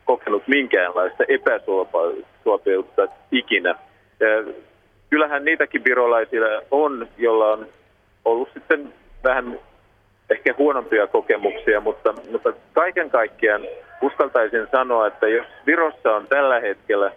[0.06, 3.76] kokenut minkäänlaista epäsuopeutta ikinä
[5.12, 7.68] kyllähän niitäkin virolaisia on, joilla on
[8.26, 8.94] ollut sitten
[9.24, 9.60] vähän
[10.30, 13.62] ehkä huonompia kokemuksia, mutta, mutta kaiken kaikkiaan
[14.02, 17.12] uskaltaisin sanoa, että jos Virossa on tällä hetkellä,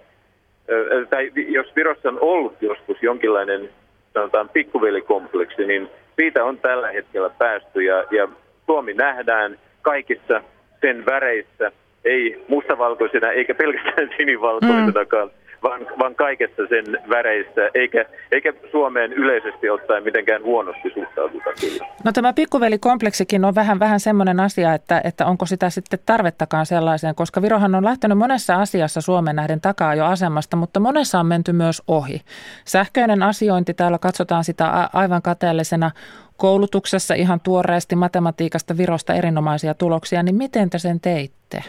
[1.10, 3.70] tai jos Virossa on ollut joskus jonkinlainen
[4.14, 8.28] sanotaan pikkuvelikompleksi, niin siitä on tällä hetkellä päästy ja, ja
[8.66, 10.42] Suomi nähdään kaikissa
[10.80, 11.72] sen väreissä,
[12.04, 15.28] ei mustavalkoisena eikä pelkästään sinivalkoisenakaan.
[15.28, 21.86] Mm vaan, vaan kaikessa sen väreissä, eikä, eikä Suomeen yleisesti ottaen mitenkään huonosti suhtauduta kyllä.
[22.04, 27.14] No tämä pikkuvelikompleksikin on vähän, vähän semmoinen asia, että, että onko sitä sitten tarvettakaan sellaiseen,
[27.14, 31.52] koska Virohan on lähtenyt monessa asiassa Suomen nähden takaa jo asemasta, mutta monessa on menty
[31.52, 32.20] myös ohi.
[32.64, 35.90] Sähköinen asiointi, täällä katsotaan sitä aivan kateellisena
[36.36, 41.62] koulutuksessa ihan tuoreesti matematiikasta Virosta erinomaisia tuloksia, niin miten te sen teitte?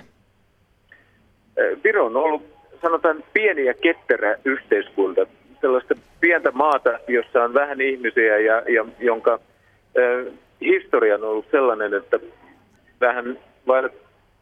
[1.83, 2.55] Viro on ollut
[2.85, 5.25] sanotaan pieni ja ketterä yhteiskunta,
[5.61, 9.39] sellaista pientä maata, jossa on vähän ihmisiä ja, ja jonka
[9.97, 12.19] äh, historia on ollut sellainen, että
[13.01, 13.89] vähän vain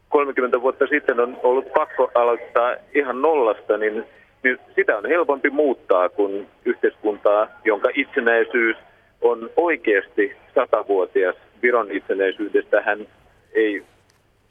[0.09, 4.03] 30 vuotta sitten on ollut pakko aloittaa ihan nollasta, niin,
[4.43, 8.77] niin sitä on helpompi muuttaa kuin yhteiskuntaa, jonka itsenäisyys
[9.21, 11.35] on oikeasti satavuotias.
[11.61, 13.07] Viron itsenäisyydestä hän
[13.53, 13.83] ei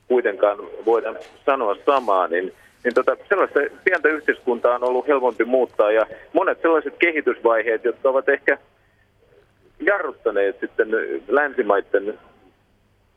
[0.09, 1.15] kuitenkaan voida
[1.47, 2.53] sanoa samaa, niin
[2.85, 8.29] niin tota, sellaista pientä yhteiskuntaa on ollut helpompi muuttaa ja monet sellaiset kehitysvaiheet, jotka ovat
[8.29, 8.59] ehkä
[9.81, 10.89] jarruttaneet sitten
[11.29, 12.19] länsimaiden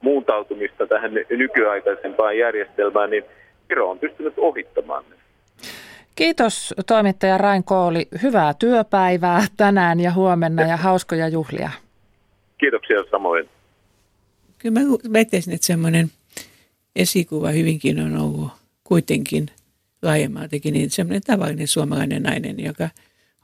[0.01, 3.23] muuntautumista tähän nykyaikaisempaan järjestelmään, niin
[3.69, 5.15] Viro on pystynyt ohittamaan ne.
[6.15, 8.08] Kiitos toimittaja Rain Kooli.
[8.23, 11.69] Hyvää työpäivää tänään ja huomenna ja hauskoja juhlia.
[12.58, 13.49] Kiitoksia samoin.
[14.58, 16.08] Kyllä mä väittäisin, että semmoinen
[16.95, 18.51] esikuva hyvinkin on ollut
[18.85, 19.47] kuitenkin
[20.01, 22.89] laajemmaltakin niin semmoinen tavallinen suomalainen nainen, joka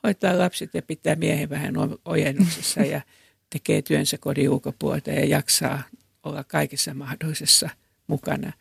[0.03, 1.73] hoitaa lapset ja pitää miehen vähän
[2.05, 3.01] ojennuksessa ja
[3.49, 5.83] tekee työnsä kodin ulkopuolelta ja jaksaa
[6.23, 7.69] olla kaikessa mahdollisessa
[8.07, 8.51] mukana.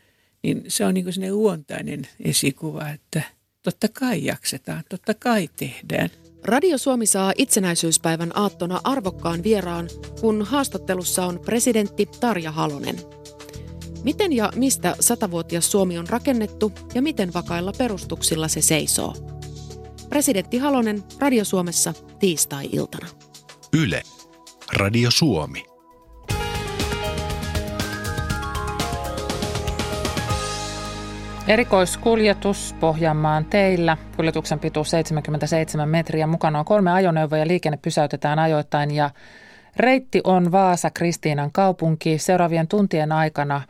[0.42, 3.22] Niin se on niin kuin luontainen esikuva, että
[3.62, 6.10] totta kai jaksetaan, totta kai tehdään.
[6.44, 9.88] Radio Suomi saa itsenäisyyspäivän aattona arvokkaan vieraan,
[10.20, 13.19] kun haastattelussa on presidentti Tarja Halonen.
[14.04, 19.14] Miten ja mistä satavuotias Suomi on rakennettu ja miten vakailla perustuksilla se seisoo?
[20.08, 23.06] Presidentti Halonen Radio Suomessa tiistai-iltana.
[23.72, 24.02] Yle.
[24.76, 25.64] Radio Suomi.
[31.48, 33.96] Erikoiskuljetus Pohjanmaan teillä.
[34.16, 36.26] Kuljetuksen pituus 77 metriä.
[36.26, 38.90] Mukana on kolme ajoneuvoa ja liikenne pysäytetään ajoittain.
[38.90, 39.10] Ja
[39.76, 42.18] reitti on Vaasa Kristiinan kaupunki.
[42.18, 43.62] Seuraavien tuntien aikana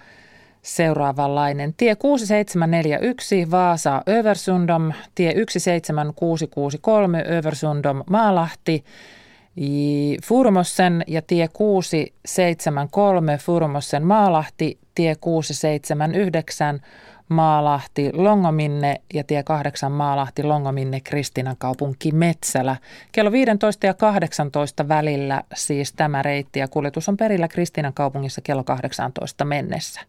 [0.62, 1.74] seuraavanlainen.
[1.76, 8.84] Tie 6741 Vaasa Översundom, tie 17663 Översundom Maalahti,
[10.24, 16.80] Furumossen ja tie 673 Furumossen Maalahti, tie 679
[17.28, 22.76] Maalahti Longominne ja tie 8 Maalahti Longominne Kristinan kaupunki Metsälä.
[23.12, 28.64] Kello 15 ja 18 välillä siis tämä reitti ja kuljetus on perillä Kristinan kaupungissa kello
[28.64, 30.00] 18 mennessä.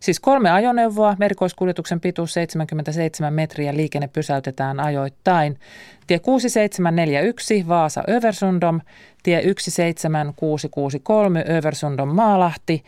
[0.00, 5.58] Siis kolme ajoneuvoa, merikoiskuljetuksen pituus 77 metriä, liikenne pysäytetään ajoittain.
[6.06, 8.80] Tie 6741 Vaasa Översundom,
[9.22, 12.84] tie 17663 Översundom Maalahti,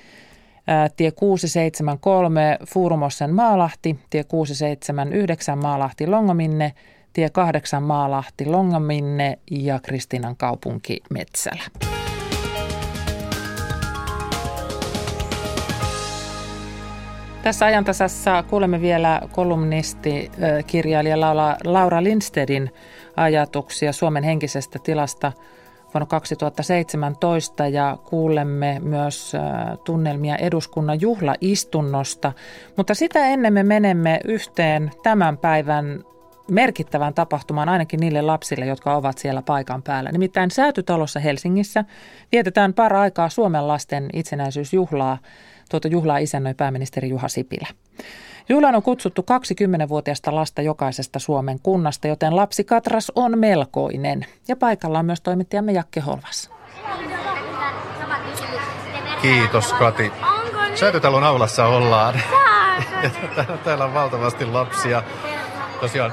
[0.96, 6.72] tie 673 Fuurumossen Maalahti, tie 679 Maalahti Longominne,
[7.12, 11.62] tie 8 Maalahti Longominne ja Kristinan kaupunki Metsälä.
[17.42, 20.30] Tässä ajantasassa kuulemme vielä kolumnisti,
[20.66, 21.20] kirjailija
[21.64, 22.70] Laura Lindstedin
[23.16, 25.32] ajatuksia Suomen henkisestä tilasta
[25.94, 29.32] vuonna 2017 ja kuulemme myös
[29.84, 32.32] tunnelmia eduskunnan juhlaistunnosta.
[32.76, 36.04] Mutta sitä ennen me menemme yhteen tämän päivän
[36.50, 40.12] merkittävän tapahtumaan ainakin niille lapsille, jotka ovat siellä paikan päällä.
[40.12, 41.84] Nimittäin Säätytalossa Helsingissä
[42.32, 45.18] vietetään para-aikaa Suomen lasten itsenäisyysjuhlaa.
[45.72, 47.68] Tuota juhlaa isännöi pääministeri Juha Sipilä.
[48.48, 54.26] Juhlaan on kutsuttu 20-vuotiaista lasta jokaisesta Suomen kunnasta, joten lapsi Katras on melkoinen.
[54.48, 56.50] Ja paikalla on myös toimittajamme Jakke Holvas.
[59.22, 60.12] Kiitos Kati.
[60.74, 62.20] Säätötalon aulassa ollaan.
[63.64, 65.02] Täällä on valtavasti lapsia.
[65.80, 66.12] Tosiaan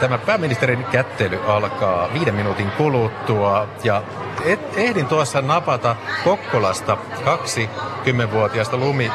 [0.00, 4.02] Tämä pääministerin kättely alkaa viiden minuutin kuluttua ja
[4.46, 7.70] et, ehdin tuossa napata Kokkolasta kaksi
[8.04, 9.12] kymmenvuotiaasta Lumi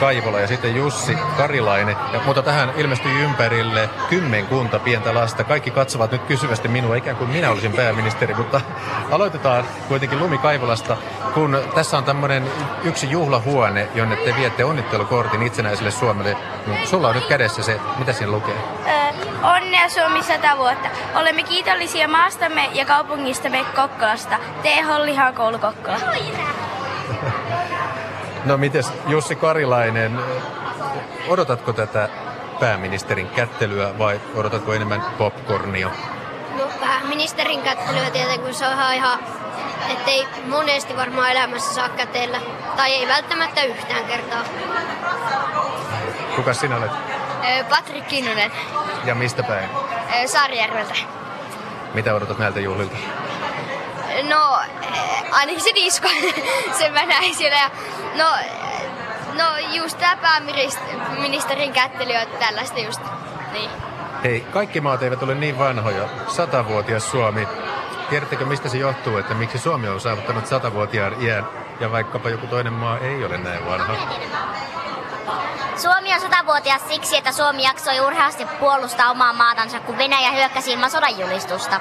[0.00, 1.96] Kaivola ja sitten Jussi Karilainen.
[2.12, 5.44] Ja, mutta tähän ilmestyi ympärille kymmenkunta pientä lasta.
[5.44, 8.60] Kaikki katsovat nyt kysyvästi minua, ikään kuin minä olisin pääministeri, mutta
[9.10, 10.96] aloitetaan kuitenkin Lumi Kaivolasta,
[11.34, 12.50] kun tässä on tämmöinen
[12.84, 16.36] yksi juhlahuone, jonne te viette onnittelukortin itsenäiselle Suomelle.
[16.66, 19.01] Niin sulla on nyt kädessä se, mitä siinä lukee?
[19.42, 20.88] Onnea Suomi 100 vuotta.
[21.14, 24.38] Olemme kiitollisia maastamme ja kaupungistamme Kokkolasta.
[24.62, 25.96] Tee Hollihan koulu Kokkola.
[28.44, 30.18] No mites Jussi Karilainen,
[31.28, 32.08] odotatko tätä
[32.60, 35.90] pääministerin kättelyä vai odotatko enemmän popcornia?
[36.58, 39.18] No pääministerin kättelyä tietenkin, kun se on ihan,
[39.90, 42.40] ettei monesti varmaan elämässä saa kätellä.
[42.76, 44.44] Tai ei välttämättä yhtään kertaa.
[46.36, 47.11] Kuka sinä olet?
[47.68, 48.52] Patrik Kinnunen.
[49.04, 49.68] Ja mistä päin?
[50.26, 50.94] Saarijärveltä.
[51.94, 52.96] Mitä odotat näiltä juhlilta?
[54.28, 54.58] No,
[55.32, 56.08] ainakin se disko,
[56.78, 57.58] sen mä näin siellä.
[57.58, 57.70] Ja,
[58.16, 58.30] no,
[59.38, 63.00] no just tämä pääministerin kättely on tällaista just.
[63.52, 63.70] Niin.
[64.24, 66.08] Hei, kaikki maat eivät ole niin vanhoja.
[66.28, 67.48] Satavuotias Suomi.
[68.10, 71.46] Tiedättekö, mistä se johtuu, että miksi Suomi on saavuttanut satavuotiaan iän
[71.80, 73.96] ja vaikkapa joku toinen maa ei ole näin vanha?
[75.76, 80.90] Suomi on satavuotias siksi, että Suomi jaksoi urheasti puolustaa omaa maatansa, kun Venäjä hyökkäsi ilman
[80.90, 81.80] sodan julistusta.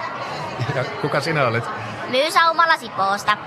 [0.76, 1.64] Ja kuka sinä olet?
[2.10, 3.38] Myysaumalla Sipoosta.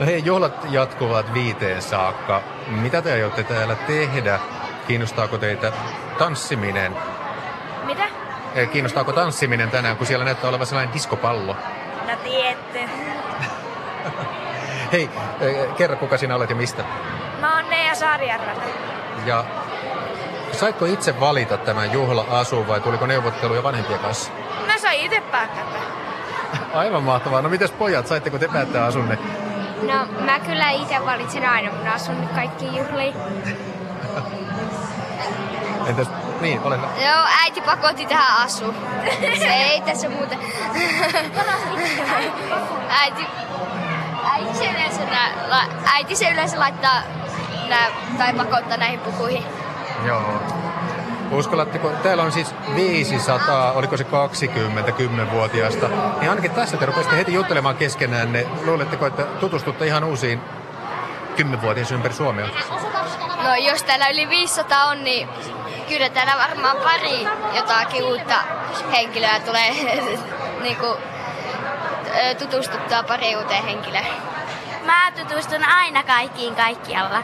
[0.00, 2.42] No hei, juhlat jatkuvat viiteen saakka.
[2.66, 4.40] Mitä te aiotte täällä tehdä?
[4.86, 5.72] Kiinnostaako teitä
[6.18, 6.96] tanssiminen?
[7.84, 8.04] Mitä?
[8.72, 11.56] Kiinnostaako tanssiminen tänään, kun siellä näyttää olevan sellainen diskopallo?
[12.08, 12.88] No tiedätte.
[14.92, 15.10] Hei,
[15.76, 16.84] kerro kuka sinä olet ja mistä?
[17.40, 18.62] Mä oon Nea Saarijärveltä.
[19.26, 19.44] Ja
[20.52, 24.30] saitko itse valita tämän juhla-asun vai tuliko neuvotteluja vanhempien kanssa?
[24.66, 25.64] Mä sain itse päättää.
[26.74, 27.42] Aivan mahtavaa.
[27.42, 29.18] No mites pojat, saitteko te päättää asunne?
[29.82, 33.14] No mä kyllä itse valitsen aina mun asun kaikki juhliin.
[35.88, 36.08] Entäs,
[36.40, 36.88] niin, ole hyvä.
[37.06, 38.74] Joo, äiti pakotti tähän asuun.
[39.38, 40.38] Se ei tässä muuten.
[43.00, 43.26] äiti,
[44.32, 44.81] äiti se yleensä,
[45.12, 47.02] nää, la, äiti se yleensä laittaa
[47.68, 49.44] nää, tai pakottaa näihin pukuihin.
[50.06, 50.42] Joo.
[51.30, 55.88] Uskallatteko, täällä on siis 500, oliko se 20, 10-vuotiaasta,
[56.20, 58.32] niin ainakin tässä te rupesitte heti juttelemaan keskenään.
[58.32, 60.40] Ne, luuletteko, että tutustutte ihan uusiin
[61.36, 62.48] 10-vuotiaisiin ympäri Suomea?
[63.42, 65.28] No jos täällä yli 500 on, niin
[65.88, 68.34] kyllä täällä varmaan pari jotakin uutta
[68.92, 69.70] henkilöä tulee
[70.62, 70.98] niin kuin,
[72.38, 74.31] tutustuttua pari uuteen henkilöön.
[74.86, 77.22] Mä tutustun aina kaikkiin kaikkialla.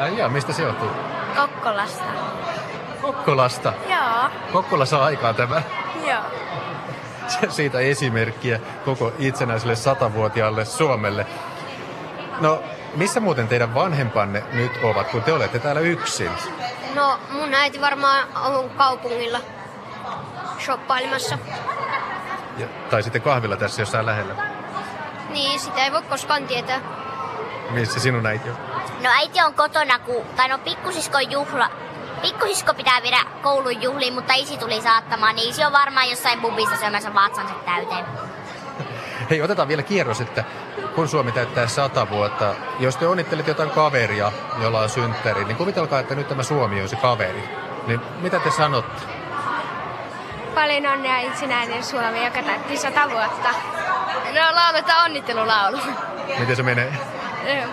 [0.00, 0.90] Ai jaa, mistä se johtuu?
[1.36, 2.04] Kokkolasta.
[3.00, 3.72] Kokkolasta?
[3.88, 4.30] Joo.
[4.52, 5.62] Kokkola saa aikaa tämä.
[6.06, 6.22] Joo.
[7.48, 11.26] Siitä esimerkkiä koko itsenäiselle satavuotiaalle Suomelle.
[12.40, 12.62] No,
[12.94, 16.30] missä muuten teidän vanhempanne nyt ovat, kun te olette täällä yksin?
[16.94, 19.40] No, mun äiti varmaan on kaupungilla
[20.58, 21.38] shoppailemassa.
[22.58, 24.61] Ja, tai sitten kahvilla tässä jossain lähellä.
[25.32, 26.80] Niin, sitä ei voi koskaan tietää.
[27.70, 28.56] Missä sinun äiti on?
[29.02, 31.70] No äiti on kotona, kun, tai no pikkusiskon juhla.
[32.22, 36.76] Pikkusisko pitää viedä koulun juhliin, mutta isi tuli saattamaan, niin isi on varmaan jossain bubissa
[36.76, 38.04] syömässä vatsansa täyteen.
[39.30, 40.44] Hei, otetaan vielä kierros, että
[40.94, 46.00] kun Suomi täyttää sata vuotta, jos te onnittelet jotain kaveria, jolla on synttäri, niin kuvitelkaa,
[46.00, 47.48] että nyt tämä Suomi on se kaveri.
[47.86, 49.02] Niin mitä te sanotte?
[50.54, 53.48] Paljon onnea itsenäinen Suomi, joka täytti sata vuotta.
[54.34, 55.78] No lauletaan onnittelulaulu.
[56.38, 56.92] Miten se menee?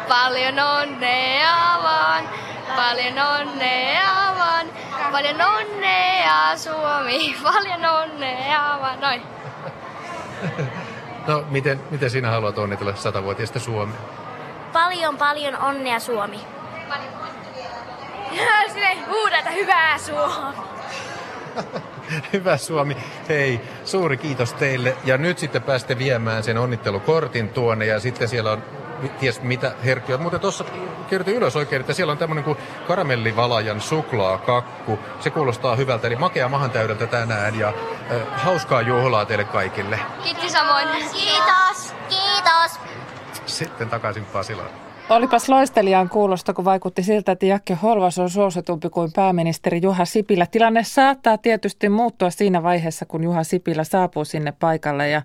[0.08, 2.30] Paljon onnea vaan,
[2.76, 4.68] paljon onnea vaan,
[5.12, 9.24] paljon onnea Suomi, paljon onnea vaan, noin.
[11.28, 14.00] No, miten, miten sinä haluat onnitella satavuotiaista Suomea?
[14.74, 16.40] Paljon, paljon onnea Suomi.
[18.68, 20.58] Silleen huudata hyvää Suomi.
[22.34, 22.98] Hyvä Suomi.
[23.30, 24.98] Hei, suuri kiitos teille.
[25.06, 28.64] Ja nyt sitten pääste viemään sen onnittelukortin tuonne ja sitten siellä on
[29.20, 30.18] ties mitä herkkiä.
[30.18, 30.66] Mutta tuossa
[31.10, 32.58] kirjoitin ylös oikein, että siellä on tämmöinen kuin
[32.88, 35.00] karamellivalajan suklaakakku.
[35.20, 40.00] Se kuulostaa hyvältä, eli makea mahan täydeltä tänään ja äh, hauskaa juhlaa teille kaikille.
[40.24, 40.88] Kiitos samoin.
[40.88, 41.94] Kiitos.
[42.10, 42.80] Kiitos.
[43.46, 44.89] Sitten takaisin Pasilaan.
[45.10, 50.46] Olipas loistelijan kuulosta, kun vaikutti siltä, että Jakke Holvas on suositumpi kuin pääministeri Juha Sipilä.
[50.46, 55.22] Tilanne saattaa tietysti muuttua siinä vaiheessa, kun Juha Sipilä saapuu sinne paikalle ja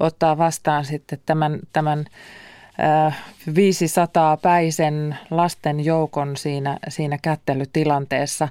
[0.00, 2.04] ottaa vastaan sitten tämän, tämän
[3.54, 8.48] 500 päisen lasten joukon siinä, siinä kättelytilanteessa.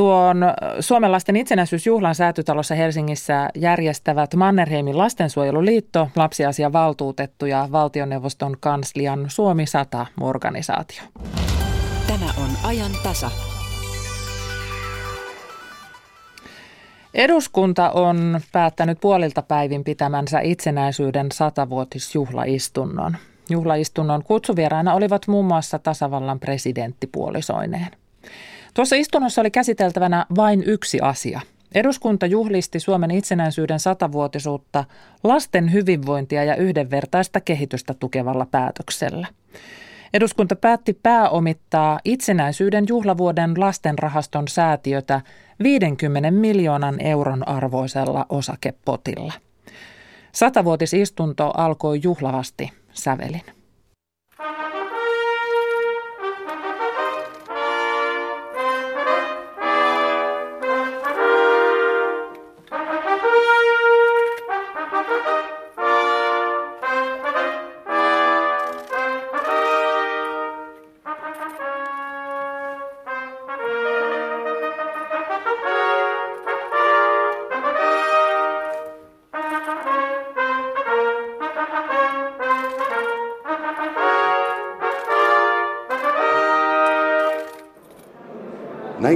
[0.00, 0.44] Tuon
[0.80, 11.02] Suomen lasten itsenäisyysjuhlan säätytalossa Helsingissä järjestävät Mannerheimin lastensuojeluliitto, lapsiasiavaltuutettu ja valtioneuvoston kanslian Suomi 100-organisaatio.
[12.06, 13.30] Tämä on ajan tasa.
[17.14, 23.16] Eduskunta on päättänyt puolilta päivin pitämänsä itsenäisyyden satavuotisjuhlaistunnon.
[23.50, 27.88] Juhlaistunnon kutsuvieraina olivat muun muassa tasavallan presidenttipuolisoineen.
[28.74, 31.40] Tuossa istunnossa oli käsiteltävänä vain yksi asia.
[31.74, 34.84] Eduskunta juhlisti Suomen itsenäisyyden satavuotisuutta
[35.24, 39.26] lasten hyvinvointia ja yhdenvertaista kehitystä tukevalla päätöksellä.
[40.14, 45.20] Eduskunta päätti pääomittaa itsenäisyyden juhlavuoden lastenrahaston säätiötä
[45.62, 49.32] 50 miljoonan euron arvoisella osakepotilla.
[50.32, 53.59] Satavuotisistunto alkoi juhlavasti sävelin.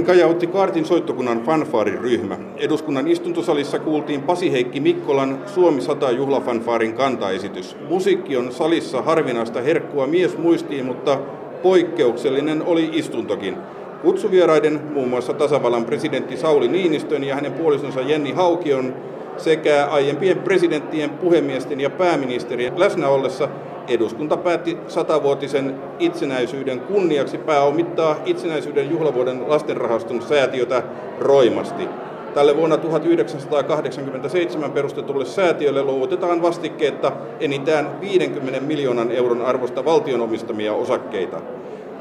[0.05, 2.37] Kajautti Kaartin soittokunnan fanfaariryhmä.
[2.57, 7.77] Eduskunnan istuntosalissa kuultiin Pasi Heikki Mikkolan Suomi 100 juhlafanfaarin kantaesitys.
[7.89, 11.19] Musiikki on salissa harvinaista herkkua mies muistiin, mutta
[11.63, 13.57] poikkeuksellinen oli istuntokin.
[14.01, 18.93] Kutsuvieraiden muun muassa tasavallan presidentti Sauli Niinistön ja hänen puolisonsa Jenni Haukion
[19.37, 23.49] sekä aiempien presidenttien, puhemiesten ja pääministerien läsnä ollessa
[23.87, 30.83] eduskunta päätti satavuotisen itsenäisyyden kunniaksi pääomittaa itsenäisyyden juhlavuoden lastenrahaston säätiötä
[31.19, 31.87] roimasti.
[32.33, 41.41] Tälle vuonna 1987 perustetulle säätiölle luovutetaan vastikkeetta enintään 50 miljoonan euron arvosta valtionomistamia osakkeita.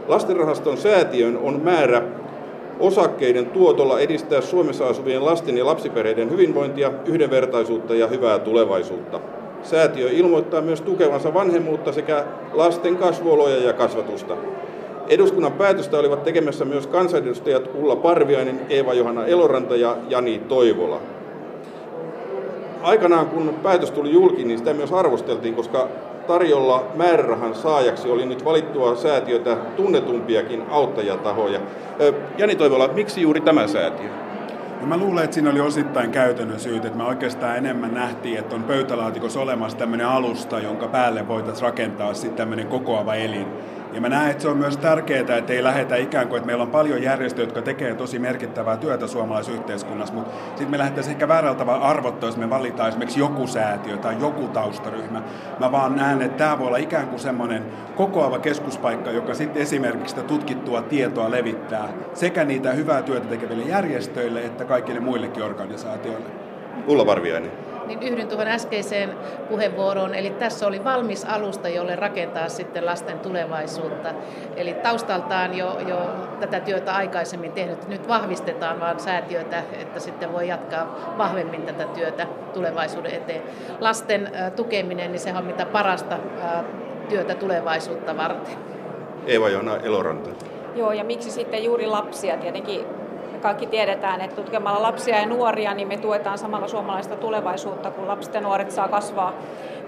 [0.09, 2.03] Lastenrahaston säätiön on määrä
[2.80, 9.20] osakkeiden tuotolla edistää Suomessa asuvien lasten ja lapsiperheiden hyvinvointia, yhdenvertaisuutta ja hyvää tulevaisuutta.
[9.64, 14.36] Säätiö ilmoittaa myös tukevansa vanhemmuutta sekä lasten kasvuoloja ja kasvatusta.
[15.08, 21.00] Eduskunnan päätöstä olivat tekemässä myös kansanedustajat Ulla Parviainen, Eeva-Johanna Eloranta ja Jani Toivola.
[22.82, 25.88] Aikanaan kun päätös tuli julki, niin sitä myös arvosteltiin, koska
[26.26, 31.60] tarjolla määrärahan saajaksi oli nyt valittua säätiötä tunnetumpiakin auttajatahoja.
[32.38, 34.24] Jani Toivola, miksi juuri tämä säätiö?
[34.81, 38.55] Ja mä luulen, että siinä oli osittain käytännön syyt, että me oikeastaan enemmän nähtiin, että
[38.55, 43.47] on pöytälaatikossa olemassa tämmöinen alusta, jonka päälle voitaisiin rakentaa sitten tämmöinen kokoava elin.
[43.95, 46.62] Ja mä näen, että se on myös tärkeää, että ei lähetä ikään kuin, että meillä
[46.62, 51.28] on paljon järjestöjä, jotka tekee tosi merkittävää työtä suomalaisessa yhteiskunnassa, mutta sitten me lähdettäisiin ehkä
[51.28, 55.22] väärällä tavalla arvottaa, jos me valitaan esimerkiksi joku säätiö tai joku taustaryhmä.
[55.61, 57.64] Mä vaan näen, että tämä voi olla ikään kuin semmoinen
[57.97, 64.45] kokoava keskuspaikka, joka sitten esimerkiksi sitä tutkittua tietoa levittää sekä niitä hyvää työtä tekeville järjestöille
[64.45, 66.28] että kaikille muillekin organisaatioille.
[66.86, 69.11] Ulla Varviainen niin yhdyn tuohon äskeiseen
[69.49, 70.14] puheenvuoroon.
[70.14, 74.09] Eli tässä oli valmis alusta, jolle rakentaa sitten lasten tulevaisuutta.
[74.57, 75.99] Eli taustaltaan jo, jo
[76.41, 77.89] tätä työtä aikaisemmin tehnyt.
[77.89, 83.43] Nyt vahvistetaan vaan säätiötä, että sitten voi jatkaa vahvemmin tätä työtä tulevaisuuden eteen.
[83.80, 86.16] Lasten tukeminen, niin se on mitä parasta
[87.09, 88.55] työtä tulevaisuutta varten.
[89.26, 90.30] Eeva-Joona Eloranta.
[90.74, 92.37] Joo, ja miksi sitten juuri lapsia?
[92.37, 92.87] Tietenkin
[93.45, 98.34] kaikki tiedetään, että tutkemalla lapsia ja nuoria, niin me tuetaan samalla suomalaista tulevaisuutta, kun lapset
[98.34, 99.32] ja nuoret saa kasvaa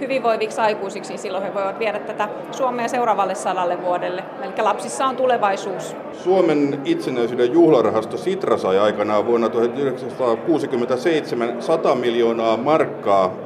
[0.01, 4.25] hyvinvoiviksi aikuisiksi, niin silloin he voivat viedä tätä Suomea seuraavalle sadalle vuodelle.
[4.43, 5.97] Eli lapsissa on tulevaisuus.
[6.13, 13.46] Suomen itsenäisyyden juhlarahasto Sitra sai aikanaan vuonna 1967 100 miljoonaa markkaa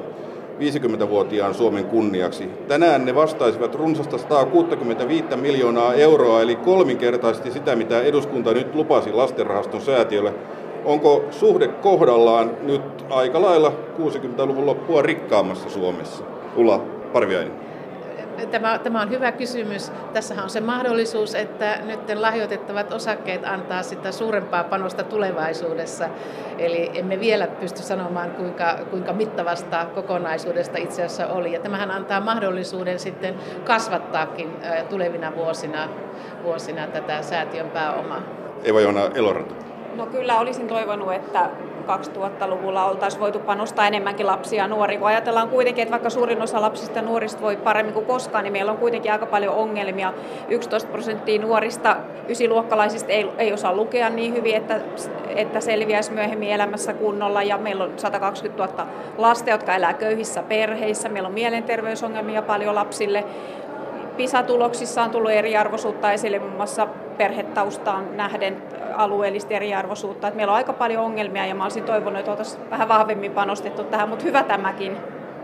[0.61, 2.49] 50-vuotiaan Suomen kunniaksi.
[2.69, 9.81] Tänään ne vastaisivat runsasta 165 miljoonaa euroa, eli kolminkertaisesti sitä, mitä eduskunta nyt lupasi lastenrahaston
[9.81, 10.35] säätiölle.
[10.85, 16.25] Onko suhde kohdallaan nyt aika lailla 60-luvun loppua rikkaammassa Suomessa?
[16.57, 16.79] Ulla
[17.13, 17.70] Parviainen.
[18.51, 19.93] Tämä, tämä on hyvä kysymys.
[20.13, 26.09] Tässähän on se mahdollisuus, että nyt lahjoitettavat osakkeet antaa sitä suurempaa panosta tulevaisuudessa.
[26.59, 31.53] Eli emme vielä pysty sanomaan, kuinka, kuinka mittavasta kokonaisuudesta itse asiassa oli.
[31.53, 33.35] Ja tämähän antaa mahdollisuuden sitten
[33.65, 34.57] kasvattaakin
[34.91, 35.89] tulevina vuosina,
[36.43, 38.23] vuosina tätä säätiön pääomaa.
[38.65, 39.70] Eva-Joona Eloranta.
[39.97, 41.51] No kyllä olisin toivonut, että
[41.87, 44.99] 2000-luvulla oltaisiin voitu panostaa enemmänkin lapsia ja nuoria.
[44.99, 48.53] Kun ajatellaan kuitenkin, että vaikka suurin osa lapsista ja nuorista voi paremmin kuin koskaan, niin
[48.53, 50.13] meillä on kuitenkin aika paljon ongelmia.
[50.49, 51.97] 11 prosenttia nuorista
[52.29, 54.81] ysiluokkalaisista ei, ei osaa lukea niin hyvin, että,
[55.29, 57.43] että selviäisi myöhemmin elämässä kunnolla.
[57.43, 58.87] Ja meillä on 120 000
[59.19, 61.09] lasta, jotka elää köyhissä perheissä.
[61.09, 63.25] Meillä on mielenterveysongelmia paljon lapsille.
[64.21, 68.63] PISA-tuloksissa on tullut eriarvoisuutta esille muun muassa perhetaustaan nähden
[68.95, 70.29] alueellista eriarvoisuutta.
[70.29, 73.85] Et meillä on aika paljon ongelmia ja mä olisin toivonut, että oltaisiin vähän vahvemmin panostettu
[73.85, 74.97] tähän, mutta hyvä tämäkin.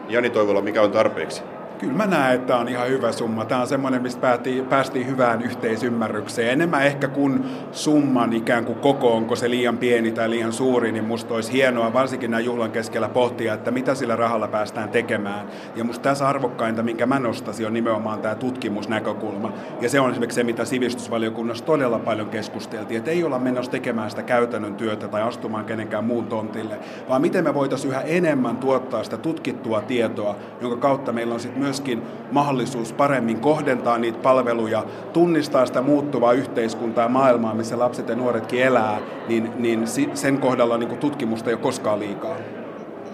[0.09, 1.43] Jani Toivola, mikä on tarpeeksi?
[1.79, 3.45] Kyllä mä näen, että tämä on ihan hyvä summa.
[3.45, 6.51] Tämä on semmoinen, mistä päästiin, päästiin hyvään yhteisymmärrykseen.
[6.51, 11.05] Enemmän ehkä kuin summan ikään kuin koko, onko se liian pieni tai liian suuri, niin
[11.05, 15.47] musta olisi hienoa varsinkin näin juhlan keskellä pohtia, että mitä sillä rahalla päästään tekemään.
[15.77, 19.53] Ja musta tässä arvokkainta, minkä mä nostasin, on nimenomaan tämä tutkimusnäkökulma.
[19.81, 24.11] Ja se on esimerkiksi se, mitä sivistysvaliokunnassa todella paljon keskusteltiin, että ei olla menossa tekemään
[24.11, 29.05] sitä käytännön työtä tai astumaan kenenkään muun tontille, vaan miten me voitaisiin yhä enemmän tuottaa
[29.05, 32.03] sitä tutkittua tietoa, jonka kautta meillä on sitten myöskin
[32.33, 38.63] mahdollisuus paremmin kohdentaa niitä palveluja, tunnistaa sitä muuttuvaa yhteiskuntaa ja maailmaa, missä lapset ja nuoretkin
[38.63, 38.99] elää,
[39.29, 42.37] niin, niin sen kohdalla niin tutkimusta ei ole koskaan liikaa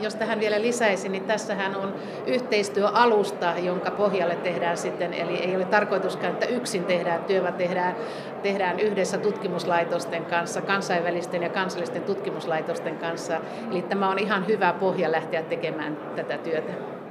[0.00, 1.94] jos tähän vielä lisäisin, niin tässähän on
[2.26, 7.96] yhteistyöalusta, jonka pohjalle tehdään sitten, eli ei ole tarkoituskaan, että yksin tehdään työ, vaan tehdään,
[8.42, 13.40] tehdään yhdessä tutkimuslaitosten kanssa, kansainvälisten ja kansallisten tutkimuslaitosten kanssa.
[13.70, 17.01] Eli tämä on ihan hyvä pohja lähteä tekemään tätä työtä.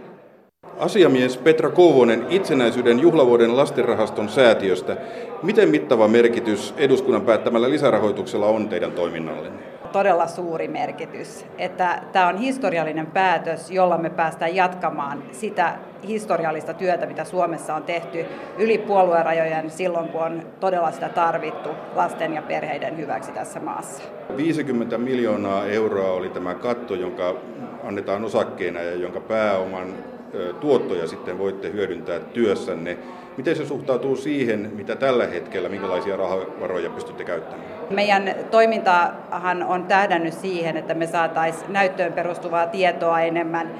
[0.82, 4.98] Asiamies Petra Kouvonen itsenäisyyden juhlavuoden lastenrahaston säätiöstä.
[5.44, 9.60] Miten mittava merkitys eduskunnan päättämällä lisärahoituksella on teidän toiminnallenne?
[9.92, 11.46] Todella suuri merkitys.
[11.58, 15.74] Että tämä on historiallinen päätös, jolla me päästään jatkamaan sitä
[16.08, 18.26] historiallista työtä, mitä Suomessa on tehty
[18.58, 24.04] yli puoluerajojen silloin, kun on todella sitä tarvittu lasten ja perheiden hyväksi tässä maassa.
[24.38, 27.36] 50 miljoonaa euroa oli tämä katto, jonka
[27.84, 30.11] annetaan osakkeena ja jonka pääoman
[30.60, 32.98] tuottoja sitten voitte hyödyntää työssänne.
[33.38, 37.70] Miten se suhtautuu siihen, mitä tällä hetkellä, minkälaisia rahavaroja pystytte käyttämään?
[37.90, 43.72] Meidän toimintahan on tähdännyt siihen, että me saataisiin näyttöön perustuvaa tietoa enemmän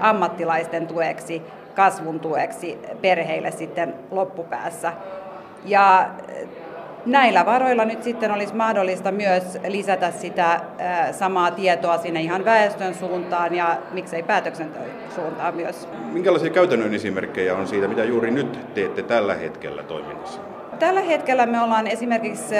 [0.00, 1.42] ammattilaisten tueksi,
[1.74, 4.92] kasvun tueksi perheille sitten loppupäässä.
[5.64, 6.10] Ja
[7.06, 10.60] näillä varoilla nyt sitten olisi mahdollista myös lisätä sitä
[11.12, 15.88] samaa tietoa sinne ihan väestön suuntaan ja miksei päätöksenteon suuntaan myös.
[16.12, 20.40] Minkälaisia käytännön esimerkkejä on siitä, mitä juuri nyt teette tällä hetkellä toiminnassa?
[20.78, 22.54] Tällä hetkellä me ollaan esimerkiksi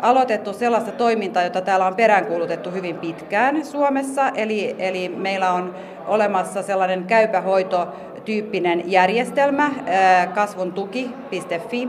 [0.00, 4.28] aloitettu sellaista toimintaa, jota täällä on peräänkuulutettu hyvin pitkään Suomessa.
[4.28, 5.74] Eli, eli meillä on
[6.06, 9.70] olemassa sellainen käypähoitotyyppinen järjestelmä,
[10.34, 11.88] kasvuntuki.fi,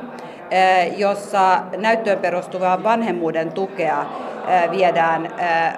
[0.98, 4.02] jossa näyttöön perustuvaa vanhemmuuden tukea
[4.48, 5.32] eh, viedään eh,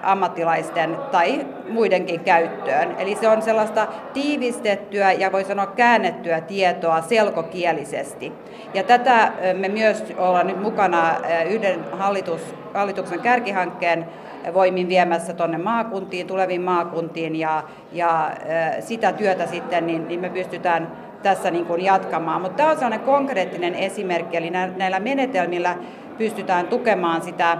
[0.04, 2.96] ammattilaisten tai muidenkin käyttöön.
[3.00, 8.34] Eli se on sellaista tiivistettyä ja voi sanoa käännettyä tietoa selkokielisesti.
[8.74, 11.16] Ja tätä me myös ollaan nyt mukana
[11.50, 14.06] yhden hallitus, hallituksen kärkihankkeen
[14.54, 18.32] voimin viemässä tuonne maakuntiin, tuleviin maakuntiin ja, ja
[18.80, 22.42] sitä työtä sitten niin, niin me pystytään tässä niin kuin jatkamaan.
[22.42, 25.76] Mutta tämä on sellainen konkreettinen esimerkki, eli näillä menetelmillä
[26.18, 27.58] pystytään tukemaan sitä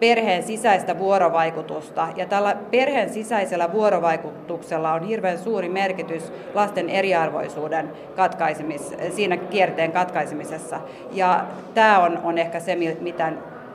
[0.00, 2.08] perheen sisäistä vuorovaikutusta.
[2.16, 10.80] Ja tällä perheen sisäisellä vuorovaikutuksella on hirveän suuri merkitys lasten eriarvoisuuden katkaisemis, siinä kierteen katkaisemisessa.
[11.12, 11.44] Ja
[11.74, 13.32] tämä on, on ehkä se, mitä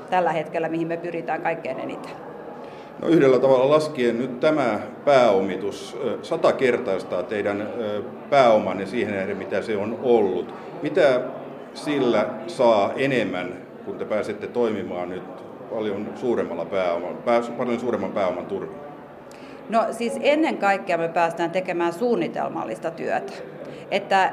[0.09, 2.22] tällä hetkellä, mihin me pyritään kaikkein eniten.
[3.01, 7.69] No yhdellä tavalla laskien nyt tämä pääomitus sata kertaistaa teidän
[8.29, 10.53] pääomanne siihen nähden, mitä se on ollut.
[10.81, 11.21] Mitä
[11.73, 13.53] sillä saa enemmän,
[13.85, 15.23] kun te pääsette toimimaan nyt
[15.69, 17.17] paljon suuremmalla pääoman,
[17.57, 18.75] paljon suuremman pääoman turvin?
[19.69, 23.33] No siis ennen kaikkea me päästään tekemään suunnitelmallista työtä.
[23.93, 24.31] Että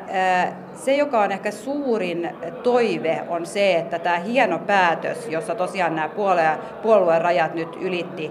[0.74, 2.30] se, joka on ehkä suurin
[2.62, 8.30] toive, on se, että tämä hieno päätös, jossa tosiaan nämä puolue, puolueen rajat nyt ylitti,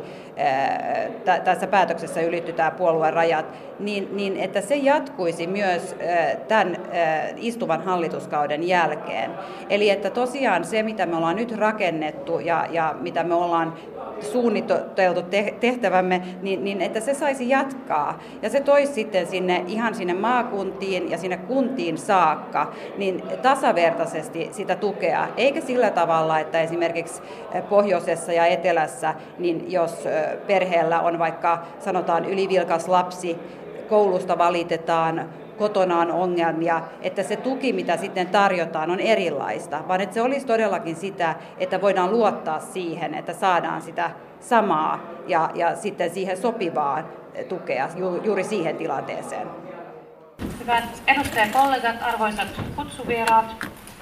[1.44, 3.46] tässä päätöksessä ylitty tämä puolueen rajat,
[3.80, 5.96] niin, niin että se jatkuisi myös
[6.48, 6.78] tämän
[7.38, 9.32] istuvan hallituskauden jälkeen.
[9.70, 13.74] Eli että tosiaan se, mitä me ollaan nyt rakennettu ja, ja mitä me ollaan
[14.22, 15.22] suunniteltu
[15.60, 18.20] tehtävämme, niin, niin että se saisi jatkaa.
[18.42, 24.76] Ja se toisi sitten sinne ihan sinne maakuntiin ja sinne kuntiin saakka, niin tasavertaisesti sitä
[24.76, 25.28] tukea.
[25.38, 27.22] Eikä sillä tavalla, että esimerkiksi
[27.70, 30.08] pohjoisessa ja etelässä, niin jos
[30.48, 33.38] perheellä on vaikka sanotaan ylivilkas lapsi,
[33.90, 35.30] koulusta valitetaan,
[35.60, 40.46] kotona on ongelmia, että se tuki, mitä sitten tarjotaan, on erilaista, vaan että se olisi
[40.46, 47.04] todellakin sitä, että voidaan luottaa siihen, että saadaan sitä samaa ja, ja sitten siihen sopivaa
[47.50, 49.48] tukea ju, juuri siihen tilanteeseen.
[50.60, 53.56] Hyvät edustajakollegat, arvoisat kutsuvieraat,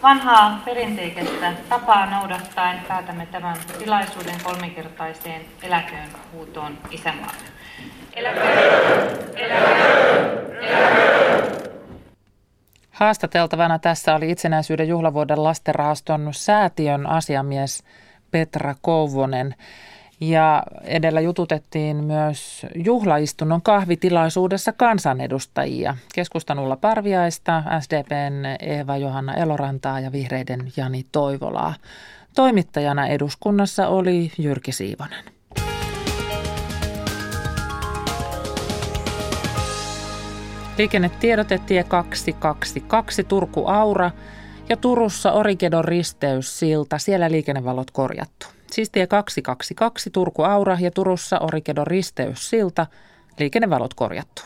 [0.03, 7.56] vanhaa perinteikästä tapaa noudattaen päätämme tämän tilaisuuden kolminkertaiseen eläköön huutoon isänmaalle.
[12.91, 17.83] Haastateltavana tässä oli itsenäisyyden juhlavuoden lastenrahaston säätiön asiamies
[18.31, 19.55] Petra Kouvonen.
[20.19, 25.97] Ja edellä jututettiin myös juhlaistunnon kahvitilaisuudessa kansanedustajia.
[26.15, 31.73] Keskustan Ulla Parviaista, SDPn Eeva-Johanna Elorantaa ja vihreiden Jani Toivolaa.
[32.35, 35.36] Toimittajana eduskunnassa oli Jyrki Siivonen.
[40.77, 44.11] Liikennetiedotetie 222 Turku Aura
[44.69, 46.97] ja Turussa Origedon risteyssilta.
[46.97, 48.47] Siellä liikennevalot korjattu.
[48.71, 52.87] Siis tie 222 Turku Aura ja Turussa Origedon risteyssilta.
[53.39, 54.41] Liikennevalot korjattu.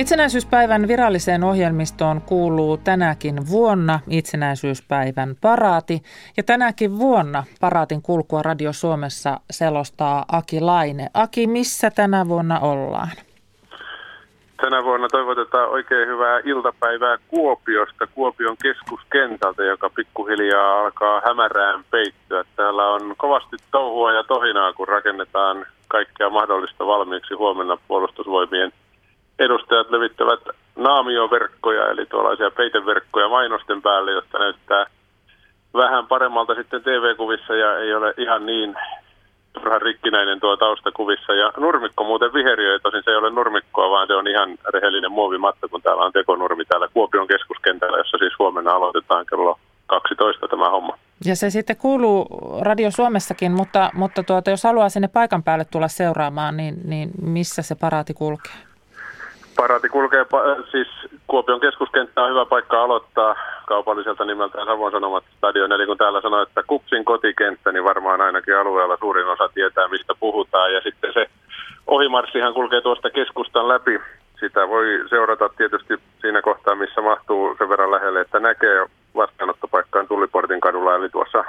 [0.00, 6.02] Itsenäisyyspäivän viralliseen ohjelmistoon kuuluu tänäkin vuonna itsenäisyyspäivän paraati.
[6.36, 11.06] Ja tänäkin vuonna paraatin kulkua Radio Suomessa selostaa Aki Laine.
[11.14, 13.08] Aki, missä tänä vuonna ollaan?
[14.60, 22.44] Tänä vuonna toivotetaan oikein hyvää iltapäivää Kuopiosta, Kuopion keskuskentältä, joka pikkuhiljaa alkaa hämärään peittyä.
[22.56, 28.72] Täällä on kovasti touhua ja tohinaa, kun rakennetaan kaikkea mahdollista valmiiksi huomenna puolustusvoimien
[29.40, 30.40] edustajat levittävät
[30.76, 34.86] naamioverkkoja, eli tuollaisia peiteverkkoja mainosten päälle, jotta näyttää
[35.74, 38.74] vähän paremmalta sitten TV-kuvissa ja ei ole ihan niin
[39.52, 41.34] turhan rikkinäinen tuo taustakuvissa.
[41.34, 45.68] Ja nurmikko muuten viheriöi, tosin se ei ole nurmikkoa, vaan se on ihan rehellinen muovimatta,
[45.68, 50.98] kun täällä on tekonurmi täällä Kuopion keskuskentällä, jossa siis huomenna aloitetaan kello 12 tämä homma.
[51.24, 52.26] Ja se sitten kuuluu
[52.60, 57.62] Radio Suomessakin, mutta, mutta tuota, jos haluaa sinne paikan päälle tulla seuraamaan, niin, niin missä
[57.62, 58.69] se paraati kulkee?
[59.60, 60.26] Paraati kulkee,
[60.70, 60.88] siis
[61.26, 63.34] Kuopion keskuskenttä on hyvä paikka aloittaa
[63.66, 65.72] kaupalliselta nimeltään Savon Sanomat stadion.
[65.72, 70.14] Eli kun täällä sanoo, että Kupsin kotikenttä, niin varmaan ainakin alueella suurin osa tietää, mistä
[70.20, 70.72] puhutaan.
[70.72, 71.26] Ja sitten se
[71.86, 74.00] ohimarssihan kulkee tuosta keskustan läpi.
[74.40, 78.86] Sitä voi seurata tietysti siinä kohtaa, missä mahtuu sen verran lähelle, että näkee
[79.16, 81.44] vastaanottopaikkaan Tulliportin kadulla, eli tuossa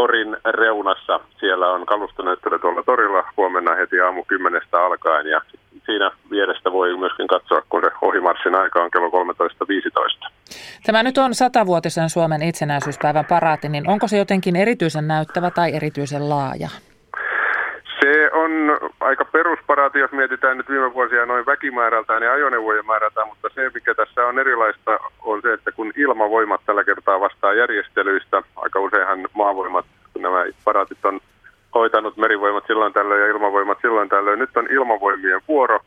[0.00, 1.20] torin reunassa.
[1.40, 5.40] Siellä on kalustonäyttely tuolla torilla huomenna heti aamu kymmenestä alkaen ja
[5.86, 9.08] siinä vierestä voi myöskin katsoa, kun se ohimarssin aika on kello
[10.26, 10.30] 13.15.
[10.86, 16.28] Tämä nyt on satavuotisen Suomen itsenäisyyspäivän paraati, niin onko se jotenkin erityisen näyttävä tai erityisen
[16.28, 16.68] laaja?
[18.00, 18.50] Se on
[19.00, 23.94] aika perusparaati, jos mietitään nyt viime vuosia noin väkimäärältään ja ajoneuvojen määrältään, mutta se, mikä
[23.94, 29.86] tässä on erilaista, on se, että kun ilmavoimat tällä kertaa vastaa järjestelyistä, aika useinhan maavoimat,
[30.12, 31.20] kun nämä paraatit on
[31.74, 34.38] hoitanut merivoimat silloin tällöin ja ilmavoimat silloin tällöin.
[34.38, 35.80] Nyt on ilmavoimien vuoro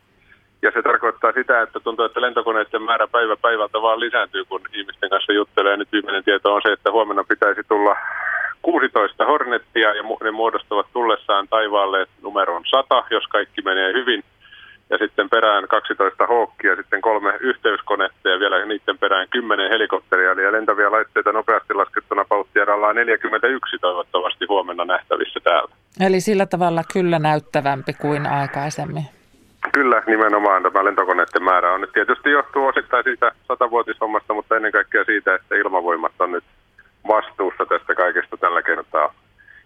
[0.61, 5.09] ja se tarkoittaa sitä, että tuntuu, että lentokoneiden määrä päivä päivältä vaan lisääntyy, kun ihmisten
[5.09, 5.77] kanssa juttelee.
[5.77, 7.95] Nyt viimeinen tieto on se, että huomenna pitäisi tulla
[8.61, 14.23] 16 Hornettia ja ne muodostavat tullessaan taivaalle numeron 100, jos kaikki menee hyvin
[14.91, 20.31] ja sitten perään 12 hookkia, sitten kolme yhteyskonetta ja vielä niiden perään 10 helikopteria.
[20.31, 25.75] Eli lentäviä laitteita nopeasti laskettuna pauttieralla on 41 toivottavasti huomenna nähtävissä täällä.
[26.07, 29.03] Eli sillä tavalla kyllä näyttävämpi kuin aikaisemmin.
[29.73, 35.03] Kyllä, nimenomaan tämä lentokoneiden määrä on nyt tietysti johtuu osittain siitä satavuotishommasta, mutta ennen kaikkea
[35.03, 36.43] siitä, että ilmavoimat on nyt
[37.07, 39.13] vastuussa tästä kaikesta tällä kertaa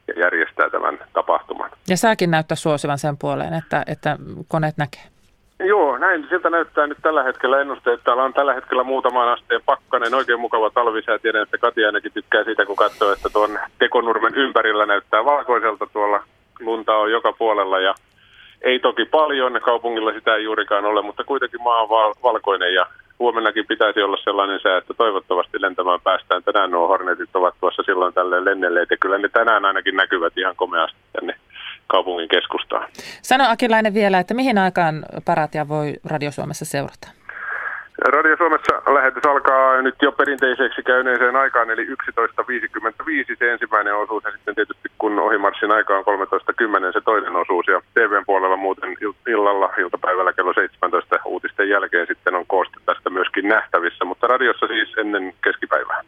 [0.08, 1.70] ja järjestää tämän tapahtuman.
[1.90, 4.18] Ja säkin näyttää suosivan sen puoleen, että, että
[4.48, 5.02] koneet näkee.
[5.60, 8.04] Joo, näin siltä näyttää nyt tällä hetkellä ennusteet.
[8.04, 11.20] Täällä on tällä hetkellä muutaman asteen pakkanen, oikein mukava talvisää.
[11.20, 15.88] Tiedän, että Kati ainakin tykkää siitä, kun katsoo, että tuon tekonurmen ympärillä näyttää valkoiselta.
[15.94, 16.24] Tuolla
[16.60, 17.96] lunta on joka puolella ja
[18.62, 22.86] Ei toki paljon, kaupungilla sitä ei juurikaan ole, mutta kuitenkin maa on val- valkoinen ja
[23.20, 26.44] huomennakin pitäisi olla sellainen sää, että toivottavasti lentämään päästään.
[26.44, 30.56] Tänään nuo Hornetit ovat tuossa silloin tälleen lennelleet ja kyllä ne tänään ainakin näkyvät ihan
[30.56, 31.36] komeasti tänne
[31.88, 32.88] kaupungin keskustaan.
[33.22, 37.08] Sano Akilainen vielä, että mihin aikaan paratia voi Radio Suomessa seurata?
[38.00, 41.96] Radio Suomessa lähetys alkaa nyt jo perinteiseksi käyneeseen aikaan, eli 11.55
[43.40, 47.82] se ensimmäinen osuus, ja sitten tietysti kun ohimarssin aika on 13.10 se toinen osuus, ja
[47.94, 48.98] TVn puolella muuten
[49.28, 53.48] illalla, iltapäivällä kello 17 uutisten jälkeen sitten on kooste tästä myöskin
[54.26, 56.02] mutta radiossa siis ennen keskipäivää.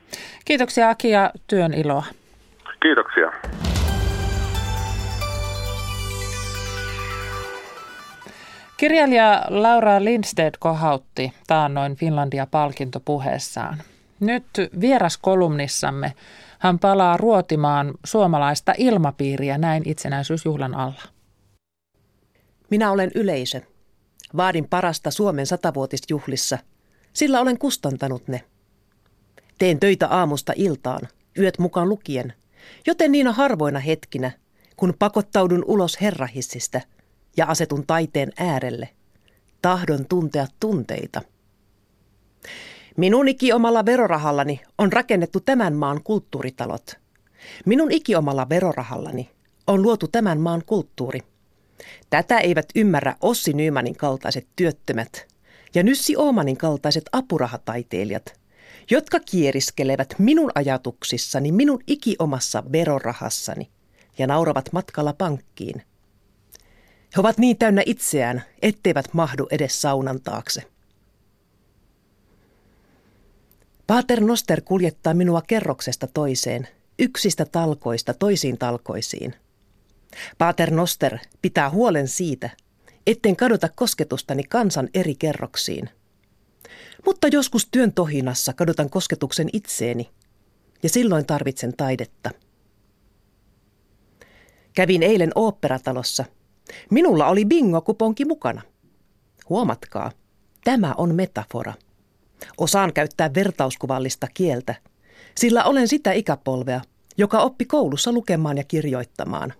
[0.45, 2.03] Kiitoksia Aki ja työn iloa.
[2.81, 3.31] Kiitoksia.
[8.77, 13.77] Kirjailija Laura Lindstedt kohautti taannoin Finlandia-palkintopuheessaan.
[14.19, 14.45] Nyt
[14.81, 16.13] vieraskolumnissamme
[16.59, 21.01] hän palaa ruotimaan suomalaista ilmapiiriä näin itsenäisyysjuhlan alla.
[22.69, 23.61] Minä olen yleisö.
[24.37, 26.57] Vaadin parasta Suomen satavuotisjuhlissa,
[27.17, 28.43] sillä olen kustantanut ne.
[29.57, 31.07] Teen töitä aamusta iltaan,
[31.39, 32.33] yöt mukaan lukien,
[32.87, 34.31] joten niinä harvoina hetkinä,
[34.75, 36.81] kun pakottaudun ulos herrahissistä–
[37.37, 38.89] ja asetun taiteen äärelle.
[39.61, 41.21] Tahdon tuntea tunteita.
[42.97, 46.91] Minun ikiomalla verorahallani on rakennettu tämän maan kulttuuritalot.
[47.65, 49.29] Minun ikiomalla verorahallani
[49.67, 51.19] on luotu tämän maan kulttuuri.
[52.09, 55.27] Tätä eivät ymmärrä Ossi Nymanin kaltaiset työttömät
[55.77, 58.39] ja Nyssi Oomanin kaltaiset apurahataiteilijat,
[58.91, 63.69] jotka kieriskelevät minun ajatuksissani minun ikiomassa verorahassani
[64.17, 65.81] ja nauravat matkalla pankkiin–
[67.15, 70.63] he ovat niin täynnä itseään, etteivät mahdu edes saunan taakse.
[73.87, 76.67] Pater Noster kuljettaa minua kerroksesta toiseen,
[76.99, 79.35] yksistä talkoista toisiin talkoisiin.
[80.37, 82.49] Pater Noster pitää huolen siitä,
[83.07, 85.89] etten kadota kosketustani kansan eri kerroksiin.
[87.05, 90.09] Mutta joskus työn tohinassa kadotan kosketuksen itseeni,
[90.83, 92.29] ja silloin tarvitsen taidetta.
[94.73, 96.25] Kävin eilen oopperatalossa–
[96.89, 98.61] Minulla oli bingo-kuponki mukana.
[99.49, 100.11] Huomatkaa,
[100.63, 101.73] tämä on metafora.
[102.57, 104.75] Osaan käyttää vertauskuvallista kieltä,
[105.37, 106.81] sillä olen sitä ikäpolvea,
[107.17, 109.53] joka oppi koulussa lukemaan ja kirjoittamaan.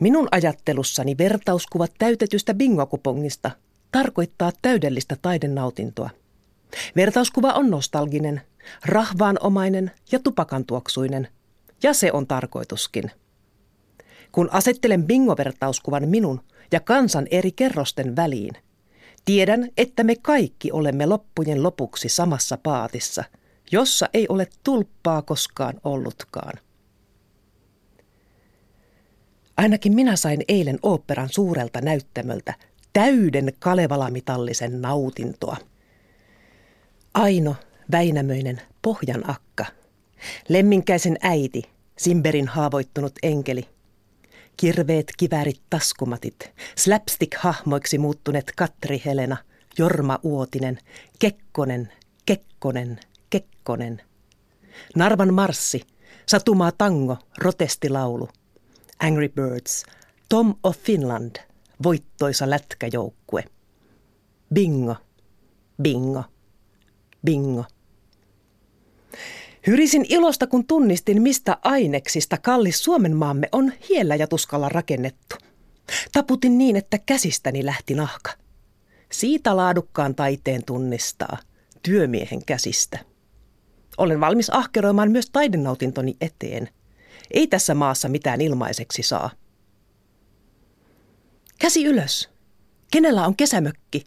[0.00, 3.50] Minun ajattelussani vertauskuvat täytetystä bingokupongista
[3.92, 6.10] tarkoittaa täydellistä taidenautintoa.
[6.96, 8.40] Vertauskuva on nostalginen,
[8.84, 11.28] rahvaanomainen ja tupakantuoksuinen,
[11.82, 13.10] ja se on tarkoituskin–
[14.36, 16.40] kun asettelen bingovertauskuvan minun
[16.72, 18.52] ja kansan eri kerrosten väliin,
[19.24, 23.24] tiedän, että me kaikki olemme loppujen lopuksi samassa paatissa,
[23.72, 26.58] jossa ei ole tulppaa koskaan ollutkaan.
[29.56, 32.54] Ainakin minä sain eilen oopperan suurelta näyttämöltä
[32.92, 35.56] täyden Kalevala-mitallisen nautintoa.
[37.14, 37.56] Aino,
[37.92, 39.66] Väinämöinen, Pohjan akka,
[40.48, 41.62] Lemminkäisen äiti,
[41.98, 43.68] Simberin haavoittunut enkeli–
[44.56, 49.36] Kirveet, kivärit, taskumatit, slapstick-hahmoiksi muuttuneet Katri Helena,
[49.78, 50.78] Jorma Uotinen,
[51.18, 51.92] Kekkonen,
[52.26, 53.00] Kekkonen,
[53.30, 54.02] Kekkonen.
[54.94, 55.82] Narvan marssi,
[56.26, 58.28] Satumaa tango, protestilaulu.
[58.98, 59.84] Angry Birds,
[60.28, 61.36] Tom of Finland,
[61.82, 63.44] voittoisa lätkäjoukkue.
[64.54, 64.96] Bingo,
[65.82, 66.24] bingo,
[67.24, 67.64] bingo.
[69.66, 75.36] Hyrisin ilosta, kun tunnistin, mistä aineksista kallis Suomen maamme on hiellä ja tuskalla rakennettu.
[76.12, 78.32] Taputin niin, että käsistäni lähti nahka.
[79.12, 81.38] Siitä laadukkaan taiteen tunnistaa,
[81.82, 82.98] työmiehen käsistä.
[83.98, 86.68] Olen valmis ahkeroimaan myös taidennautintoni eteen.
[87.30, 89.30] Ei tässä maassa mitään ilmaiseksi saa.
[91.58, 92.28] Käsi ylös.
[92.90, 94.04] Kenellä on kesämökki?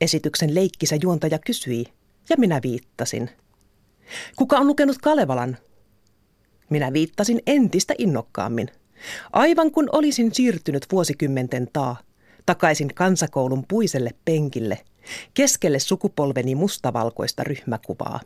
[0.00, 1.84] Esityksen leikkisä juontaja kysyi,
[2.28, 3.30] ja minä viittasin–
[4.36, 5.56] Kuka on lukenut Kalevalan?
[6.70, 8.68] Minä viittasin entistä innokkaammin.
[9.32, 11.96] Aivan kun olisin siirtynyt vuosikymmenten taa,
[12.46, 14.78] takaisin kansakoulun puiselle penkille,
[15.34, 18.20] keskelle sukupolveni mustavalkoista ryhmäkuvaa.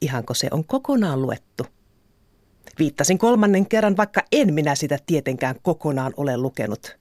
[0.00, 1.66] Ihanko se on kokonaan luettu?
[2.78, 6.96] Viittasin kolmannen kerran, vaikka en minä sitä tietenkään kokonaan ole lukenut.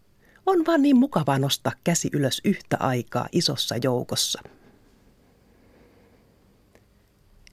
[0.45, 4.41] On vaan niin mukavaa nostaa käsi ylös yhtä aikaa isossa joukossa.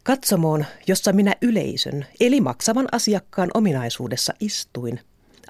[0.02, 5.00] Katsomoon, jossa minä yleisön, eli maksavan asiakkaan ominaisuudessa istuin,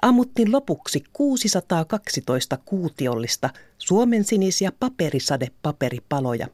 [0.01, 6.47] ammuttiin lopuksi 612 kuutiollista Suomen sinisiä paperisadepaperipaloja.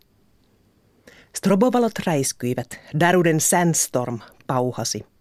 [1.36, 5.15] Strobovalot räiskyivät, Daruden Sandstorm pauhasi.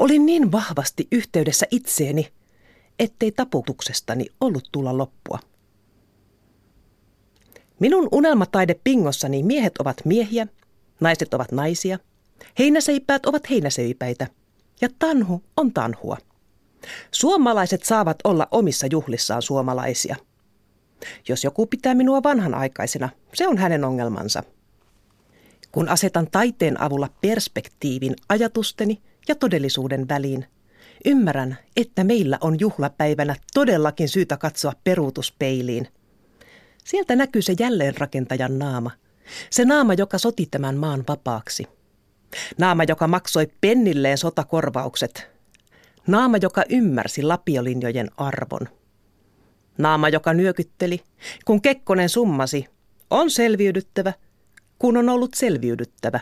[0.00, 2.28] Olin niin vahvasti yhteydessä itseeni,
[2.98, 5.38] ettei taputuksestani ollut tulla loppua.
[7.80, 10.46] Minun unelmataide pingossani miehet ovat miehiä,
[11.00, 11.98] naiset ovat naisia,
[12.58, 14.26] heinäseipäät ovat heinäseipäitä
[14.80, 16.16] ja tanhu on tanhua.
[17.10, 20.16] Suomalaiset saavat olla omissa juhlissaan suomalaisia.
[21.28, 24.42] Jos joku pitää minua vanhanaikaisena, se on hänen ongelmansa.
[25.72, 30.46] Kun asetan taiteen avulla perspektiivin ajatusteni ja todellisuuden väliin,
[31.04, 35.88] ymmärrän, että meillä on juhlapäivänä todellakin syytä katsoa peruutuspeiliin.
[36.84, 38.90] Sieltä näkyy se jälleenrakentajan naama.
[39.50, 41.66] Se naama, joka soti tämän maan vapaaksi.
[42.58, 45.30] Naama, joka maksoi pennilleen sotakorvaukset.
[46.06, 48.68] Naama, joka ymmärsi lapiolinjojen arvon.
[49.78, 51.00] Naama, joka nyökytteli,
[51.44, 52.66] kun Kekkonen summasi,
[53.10, 54.12] on selviydyttävä,
[54.78, 56.20] kun on ollut selviydyttävä.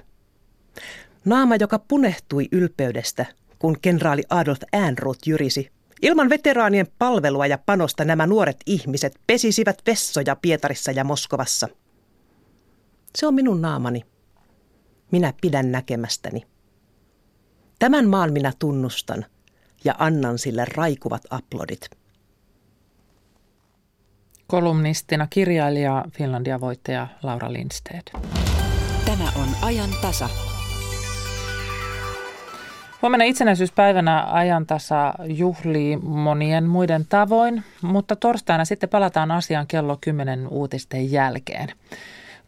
[1.24, 3.26] Naama, joka punehtui ylpeydestä,
[3.58, 5.70] kun kenraali Adolf Ehrnrooth jyrisi.
[6.02, 11.68] Ilman veteraanien palvelua ja panosta nämä nuoret ihmiset pesisivät vessoja Pietarissa ja Moskovassa.
[13.18, 14.02] Se on minun naamani.
[15.10, 16.42] Minä pidän näkemästäni.
[17.78, 19.24] Tämän maan minä tunnustan
[19.84, 21.90] ja annan sille raikuvat aplodit.
[24.46, 28.10] Kolumnistina kirjailija Finlandia-voittaja Laura Lindstedt.
[29.04, 30.51] Tämä on ajan tasa.
[33.02, 40.48] Huomenna itsenäisyyspäivänä ajan tasa juhlii monien muiden tavoin, mutta torstaina sitten palataan asiaan kello 10
[40.48, 41.68] uutisten jälkeen.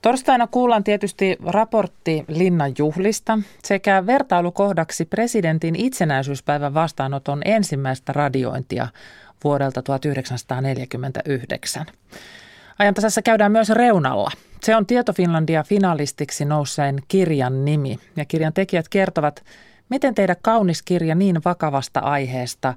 [0.02, 8.88] Torstaina kuullaan tietysti raportti Linnan juhlista sekä vertailukohdaksi presidentin itsenäisyyspäivän vastaanoton ensimmäistä radiointia
[9.44, 11.86] vuodelta 1949.
[12.78, 14.30] Ajantasassa käydään myös reunalla.
[14.62, 19.44] Se on Tieto Finlandia finalistiksi nousseen kirjan nimi ja kirjan tekijät kertovat,
[19.88, 22.74] miten tehdä kaunis kirja niin vakavasta aiheesta,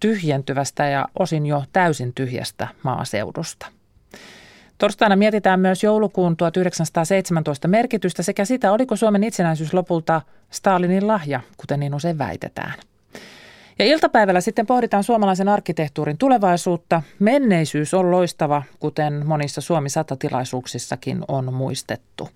[0.00, 3.66] tyhjentyvästä ja osin jo täysin tyhjästä maaseudusta.
[4.78, 11.80] Torstaina mietitään myös joulukuun 1917 merkitystä sekä sitä, oliko Suomen itsenäisyys lopulta Stalinin lahja, kuten
[11.80, 12.74] niin usein väitetään.
[13.78, 17.02] Ja iltapäivällä sitten pohditaan suomalaisen arkkitehtuurin tulevaisuutta.
[17.18, 19.88] Menneisyys on loistava, kuten monissa Suomi
[20.18, 22.28] tilaisuuksissakin on muistettu.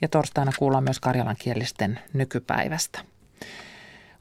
[0.00, 3.00] Ja torstaina kuullaan myös karjalankielisten nykypäivästä.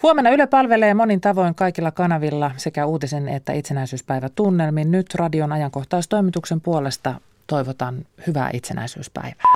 [0.03, 4.91] Huomenna Yle palvelee monin tavoin kaikilla kanavilla sekä uutisen että itsenäisyyspäivä tunnelmin.
[4.91, 9.53] Nyt radion ajankohtaistoimituksen puolesta toivotan hyvää itsenäisyyspäivää.